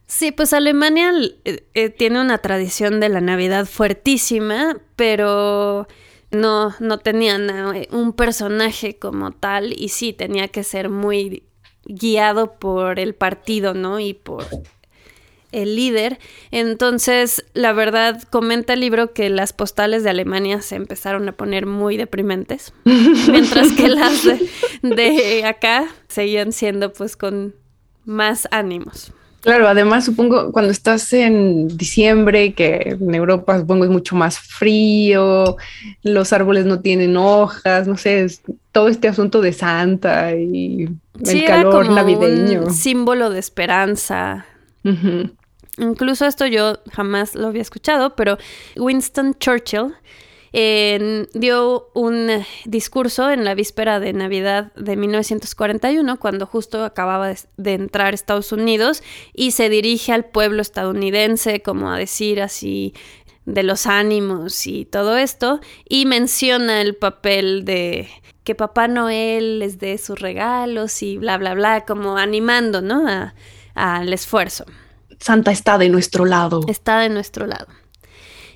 [0.05, 1.13] Sí, pues Alemania
[1.45, 5.87] eh, eh, tiene una tradición de la Navidad fuertísima, pero
[6.31, 7.49] no, no tenían
[7.91, 11.43] un personaje como tal y sí, tenía que ser muy
[11.85, 13.99] guiado por el partido, ¿no?
[13.99, 14.45] Y por
[15.51, 16.19] el líder.
[16.51, 21.65] Entonces, la verdad, comenta el libro que las postales de Alemania se empezaron a poner
[21.65, 24.49] muy deprimentes, mientras que las de,
[24.81, 27.55] de acá seguían siendo pues con
[28.05, 29.11] más ánimos.
[29.41, 35.57] Claro, además supongo cuando estás en diciembre, que en Europa supongo es mucho más frío,
[36.03, 40.89] los árboles no tienen hojas, no sé, es todo este asunto de Santa y
[41.23, 42.65] Sí, el era calor como navideño.
[42.65, 44.45] un símbolo de esperanza.
[45.77, 48.37] Incluso esto yo jamás lo había escuchado, pero
[48.75, 49.93] Winston Churchill
[51.33, 52.27] dio un
[52.65, 58.15] discurso en la víspera de Navidad de 1941, cuando justo acababa de, de entrar a
[58.15, 59.01] Estados Unidos,
[59.33, 62.93] y se dirige al pueblo estadounidense como a decir así
[63.45, 68.09] de los ánimos y todo esto, y menciona el papel de
[68.43, 73.07] que Papá Noel les dé sus regalos y bla, bla, bla, como animando, ¿no?
[73.07, 73.33] A-
[73.73, 74.65] al esfuerzo.
[75.21, 76.61] Santa está de nuestro lado.
[76.67, 77.67] Está de nuestro lado.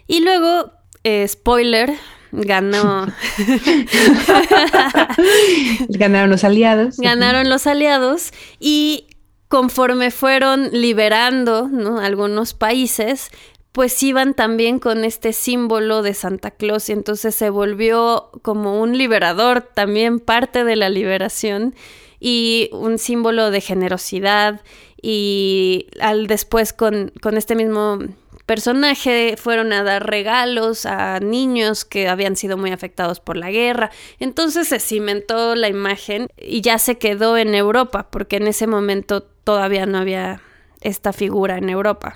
[0.07, 0.71] Y luego,
[1.03, 1.93] eh, spoiler,
[2.31, 3.05] ganó,
[5.89, 6.97] Ganaron los aliados.
[6.97, 9.05] ganaron los aliados y
[9.47, 11.99] conforme fueron liberando ¿no?
[11.99, 13.29] algunos países,
[13.71, 18.97] pues iban también con este símbolo de Santa Claus y entonces se volvió como un
[18.97, 21.75] liberador, también parte de la liberación
[22.19, 24.61] y un símbolo de generosidad
[25.07, 27.99] y al después con, con este mismo
[28.47, 33.91] personaje fueron a dar regalos a niños que habían sido muy afectados por la guerra.
[34.19, 39.21] Entonces se cimentó la imagen y ya se quedó en Europa, porque en ese momento
[39.21, 40.41] todavía no había
[40.81, 42.15] esta figura en Europa.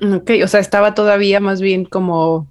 [0.00, 2.46] Ok, o sea, estaba todavía más bien como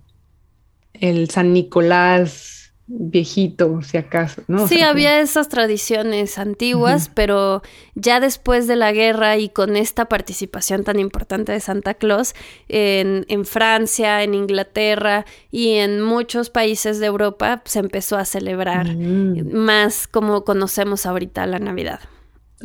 [0.92, 2.59] el San Nicolás
[2.92, 4.68] viejito, si acaso, ¿no?
[4.68, 7.62] Sí, había esas tradiciones antiguas, pero
[7.94, 12.34] ya después de la guerra y con esta participación tan importante de Santa Claus
[12.68, 18.88] en, en Francia, en Inglaterra y en muchos países de Europa, se empezó a celebrar
[18.96, 19.54] mm.
[19.54, 22.00] más como conocemos ahorita la Navidad.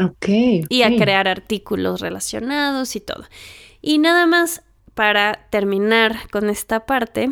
[0.01, 0.27] Ok.
[0.71, 3.25] Y a crear artículos relacionados y todo.
[3.83, 4.63] Y nada más
[4.95, 7.31] para terminar con esta parte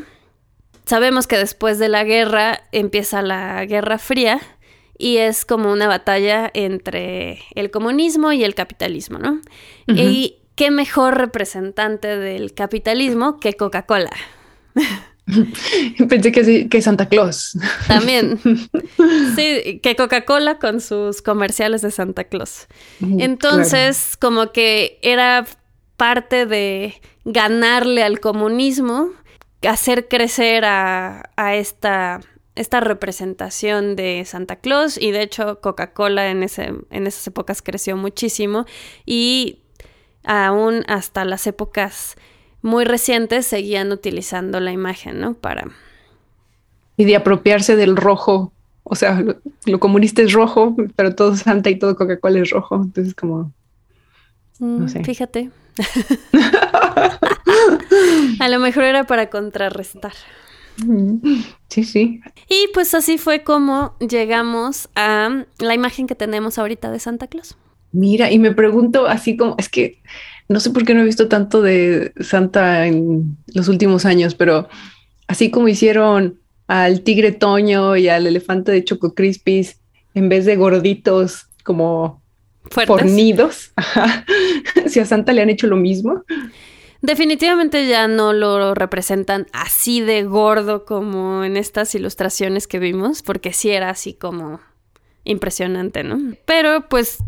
[0.86, 4.40] sabemos que después de la guerra empieza la Guerra Fría
[4.98, 9.40] y es como una batalla entre el comunismo y el capitalismo, ¿no?
[9.88, 14.12] Y qué mejor representante del capitalismo que Coca-Cola.
[16.08, 17.58] Pensé que, que Santa Claus.
[17.88, 18.38] También.
[19.34, 22.66] Sí, que Coca-Cola con sus comerciales de Santa Claus.
[23.00, 25.46] Entonces, como que era
[25.96, 29.10] parte de ganarle al comunismo
[29.68, 32.20] hacer crecer a, esta,
[32.54, 37.96] esta representación de Santa Claus y de hecho Coca-Cola en, ese, en esas épocas creció
[37.96, 38.66] muchísimo
[39.06, 39.58] y
[40.24, 42.16] aún hasta las épocas
[42.62, 45.34] muy recientes seguían utilizando la imagen, ¿no?
[45.34, 45.68] Para...
[46.96, 48.52] Y de apropiarse del rojo,
[48.84, 49.24] o sea,
[49.66, 53.52] lo, comunista es rojo, pero todo Santa y todo Coca-Cola es rojo, entonces como...
[54.60, 55.02] No mm, sé.
[55.02, 55.50] Fíjate.
[58.38, 60.12] A lo mejor era para contrarrestar.
[61.68, 62.20] Sí, sí.
[62.48, 67.56] Y pues así fue como llegamos a la imagen que tenemos ahorita de Santa Claus.
[67.92, 70.00] Mira, y me pregunto así como, es que
[70.48, 74.68] no sé por qué no he visto tanto de Santa en los últimos años, pero
[75.26, 79.78] así como hicieron al tigre Toño y al elefante de Choco Crispis,
[80.14, 82.21] en vez de gorditos como
[82.70, 83.72] fornidos,
[84.86, 86.24] si a Santa le han hecho lo mismo.
[87.02, 93.52] Definitivamente ya no lo representan así de gordo como en estas ilustraciones que vimos, porque
[93.52, 94.60] sí era así como
[95.24, 96.36] impresionante, ¿no?
[96.44, 97.18] Pero pues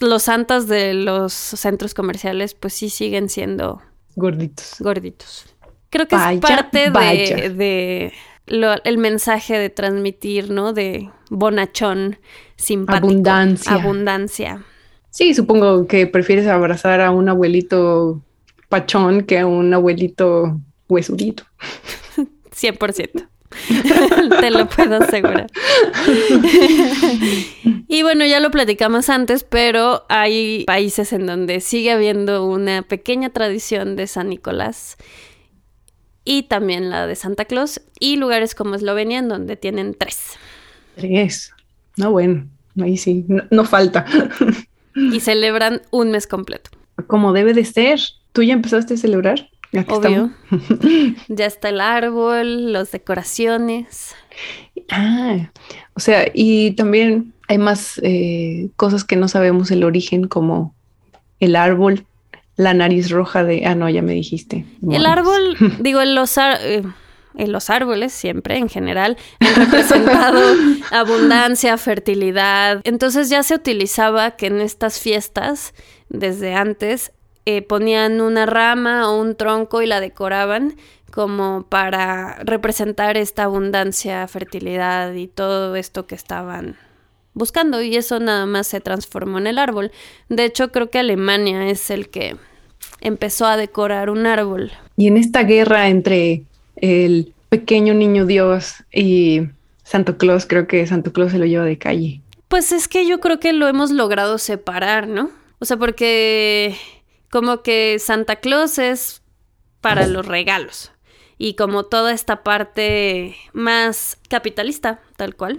[0.00, 3.82] los santas de los centros comerciales pues sí siguen siendo
[4.16, 4.76] gorditos.
[4.78, 5.46] Gorditos.
[5.90, 8.12] Creo que es parte de,
[8.46, 10.72] el mensaje de transmitir, ¿no?
[10.72, 12.18] De bonachón,
[12.56, 13.08] simpático.
[13.08, 13.72] Abundancia.
[13.72, 14.64] Abundancia.
[15.10, 18.22] Sí, supongo que prefieres abrazar a un abuelito
[18.68, 21.44] pachón que a un abuelito huesudito.
[22.54, 23.28] 100%.
[24.40, 25.46] Te lo puedo asegurar.
[27.88, 33.30] y bueno, ya lo platicamos antes, pero hay países en donde sigue habiendo una pequeña
[33.30, 34.96] tradición de San Nicolás
[36.24, 40.32] y también la de Santa Claus y lugares como Eslovenia en donde tienen tres.
[40.96, 41.52] Tres.
[41.96, 42.46] No, bueno,
[42.80, 44.04] ahí sí, no falta.
[45.12, 46.70] Y celebran un mes completo.
[47.06, 48.00] Como debe de ser.
[48.32, 49.48] ¿Tú ya empezaste a celebrar?
[49.88, 50.30] Obvio.
[51.28, 54.14] ya está el árbol, las decoraciones.
[54.90, 55.50] Ah,
[55.94, 60.74] o sea, y también hay más eh, cosas que no sabemos el origen, como
[61.40, 62.04] el árbol,
[62.56, 63.66] la nariz roja de.
[63.66, 64.64] Ah, no, ya me dijiste.
[64.88, 66.82] El árbol, digo, los, eh,
[67.38, 70.42] en los árboles siempre, en general, han representado
[70.90, 72.80] abundancia, fertilidad.
[72.84, 75.72] Entonces ya se utilizaba que en estas fiestas,
[76.08, 77.12] desde antes,
[77.46, 80.76] eh, ponían una rama o un tronco y la decoraban
[81.10, 86.76] como para representar esta abundancia, fertilidad y todo esto que estaban
[87.32, 89.92] buscando y eso nada más se transformó en el árbol.
[90.28, 92.36] De hecho, creo que Alemania es el que
[93.00, 94.72] empezó a decorar un árbol.
[94.96, 96.42] Y en esta guerra entre
[96.80, 99.42] el pequeño niño Dios y
[99.84, 102.20] Santo Claus, creo que Santo Claus se lo lleva de calle.
[102.48, 105.30] Pues es que yo creo que lo hemos logrado separar, ¿no?
[105.58, 106.76] O sea, porque
[107.30, 109.22] como que Santa Claus es
[109.80, 110.92] para los regalos
[111.38, 115.56] y como toda esta parte más capitalista, tal cual.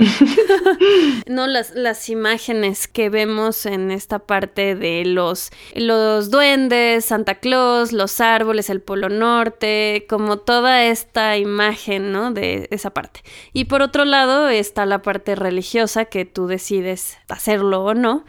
[1.26, 7.94] no las, las imágenes que vemos en esta parte de los, los duendes, Santa Claus,
[7.94, 12.32] los árboles, el Polo Norte, como toda esta imagen, ¿no?
[12.32, 13.22] De esa parte.
[13.54, 18.26] Y por otro lado está la parte religiosa que tú decides hacerlo o no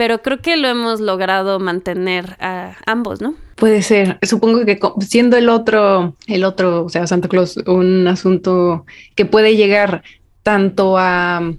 [0.00, 3.34] pero creo que lo hemos logrado mantener a ambos, ¿no?
[3.56, 4.18] Puede ser.
[4.22, 9.56] Supongo que siendo el otro, el otro, o sea, Santa Claus, un asunto que puede
[9.56, 10.02] llegar
[10.42, 11.52] tanto a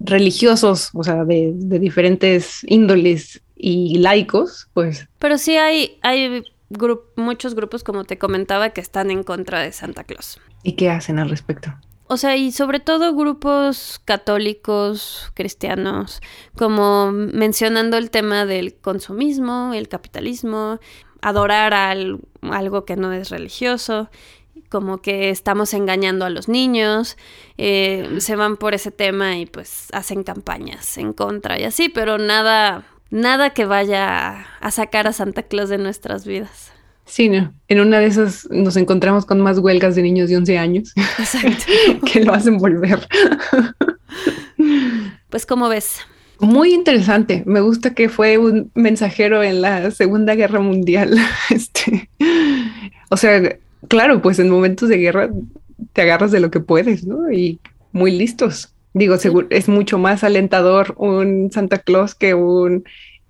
[0.00, 5.06] religiosos, o sea, de, diferentes índoles y laicos, pues.
[5.20, 6.42] Pero sí hay, hay
[7.14, 10.40] muchos grupos, como te comentaba, que están en contra de Santa Claus.
[10.64, 11.72] ¿Y qué hacen al respecto?
[12.08, 16.20] O sea, y sobre todo grupos católicos, cristianos,
[16.56, 20.78] como mencionando el tema del consumismo, el capitalismo,
[21.20, 24.08] adorar a algo que no es religioso
[24.68, 27.16] como que estamos engañando a los niños,
[27.58, 32.18] eh, se van por ese tema y pues hacen campañas en contra y así, pero
[32.18, 36.75] nada, nada que vaya a sacar a Santa Claus de nuestras vidas.
[37.06, 37.54] Sí, no.
[37.68, 40.92] En una de esas nos encontramos con más huelgas de niños de 11 años.
[41.18, 41.64] Exacto.
[42.12, 43.06] que lo hacen volver.
[45.30, 46.00] pues, ¿cómo ves?
[46.40, 47.42] Muy interesante.
[47.46, 51.16] Me gusta que fue un mensajero en la Segunda Guerra Mundial.
[51.50, 52.10] Este,
[53.08, 53.56] o sea,
[53.88, 55.30] claro, pues en momentos de guerra
[55.92, 57.30] te agarras de lo que puedes, ¿no?
[57.30, 57.60] Y
[57.92, 58.74] muy listos.
[58.92, 62.84] Digo, seguro, es mucho más alentador un Santa Claus que un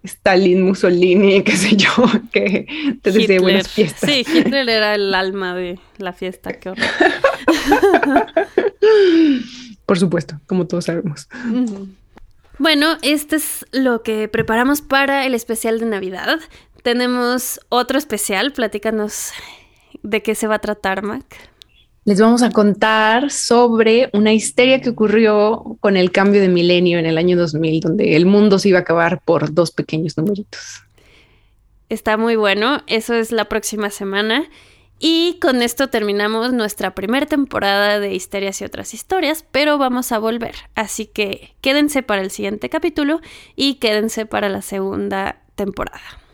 [0.07, 1.93] Stalin, Mussolini, qué sé yo,
[2.33, 4.11] que te desea buenas fiestas.
[4.11, 6.87] Sí, Hitler era el alma de la fiesta, qué horror.
[9.87, 11.29] Por supuesto, como todos sabemos.
[12.59, 16.41] Bueno, este es lo que preparamos para el especial de Navidad.
[16.83, 19.33] Tenemos otro especial, platícanos
[20.03, 21.25] de qué se va a tratar, Mac
[22.07, 27.07] les vamos a contar sobre una histeria que ocurrió con el cambio de milenio en
[27.07, 30.85] el año 2000, donde el mundo se iba a acabar por dos pequeños numeritos.
[31.89, 34.45] Está muy bueno, eso es la próxima semana.
[35.01, 40.21] Y con esto terminamos nuestra primera temporada de Histerias y otras historias, pero vamos a
[40.21, 40.55] volver.
[40.77, 43.21] Así que quédense para el siguiente capítulo
[43.57, 46.26] y quédense para la segunda temporada.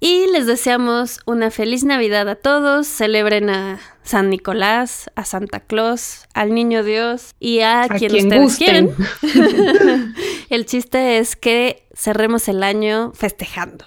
[0.00, 2.86] Y les deseamos una feliz Navidad a todos.
[2.86, 8.94] Celebren a San Nicolás, a Santa Claus, al Niño Dios y a, quien, ustedes quieren.
[10.50, 13.84] el chiste es que cerremos el año festejando.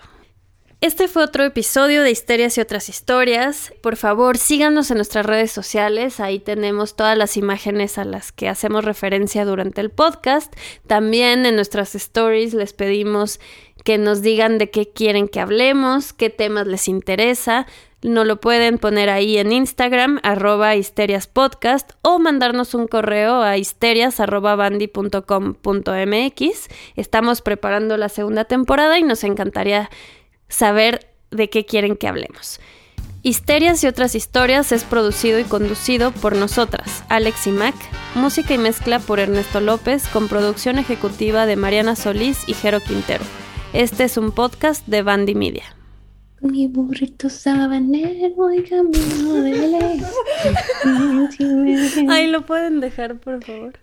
[0.81, 3.71] Este fue otro episodio de Histerias y otras historias.
[3.83, 6.19] Por favor, síganos en nuestras redes sociales.
[6.19, 10.51] Ahí tenemos todas las imágenes a las que hacemos referencia durante el podcast.
[10.87, 13.39] También en nuestras stories les pedimos
[13.83, 17.65] que nos digan de qué quieren que hablemos, qué temas les interesa.
[18.03, 24.19] No lo pueden poner ahí en Instagram, arroba histeriaspodcast, o mandarnos un correo a histerias
[26.95, 29.89] Estamos preparando la segunda temporada y nos encantaría
[30.49, 32.59] saber de qué quieren que hablemos.
[33.23, 37.75] Histerias y otras historias es producido y conducido por nosotras, Alex y Mac,
[38.15, 43.23] música y mezcla por Ernesto López, con producción ejecutiva de Mariana Solís y Jero Quintero.
[43.73, 45.63] Este es un podcast de Bandy Media.
[46.41, 50.01] Mi burrito sabanero y camino de
[52.09, 53.79] Ahí lo pueden dejar, por favor.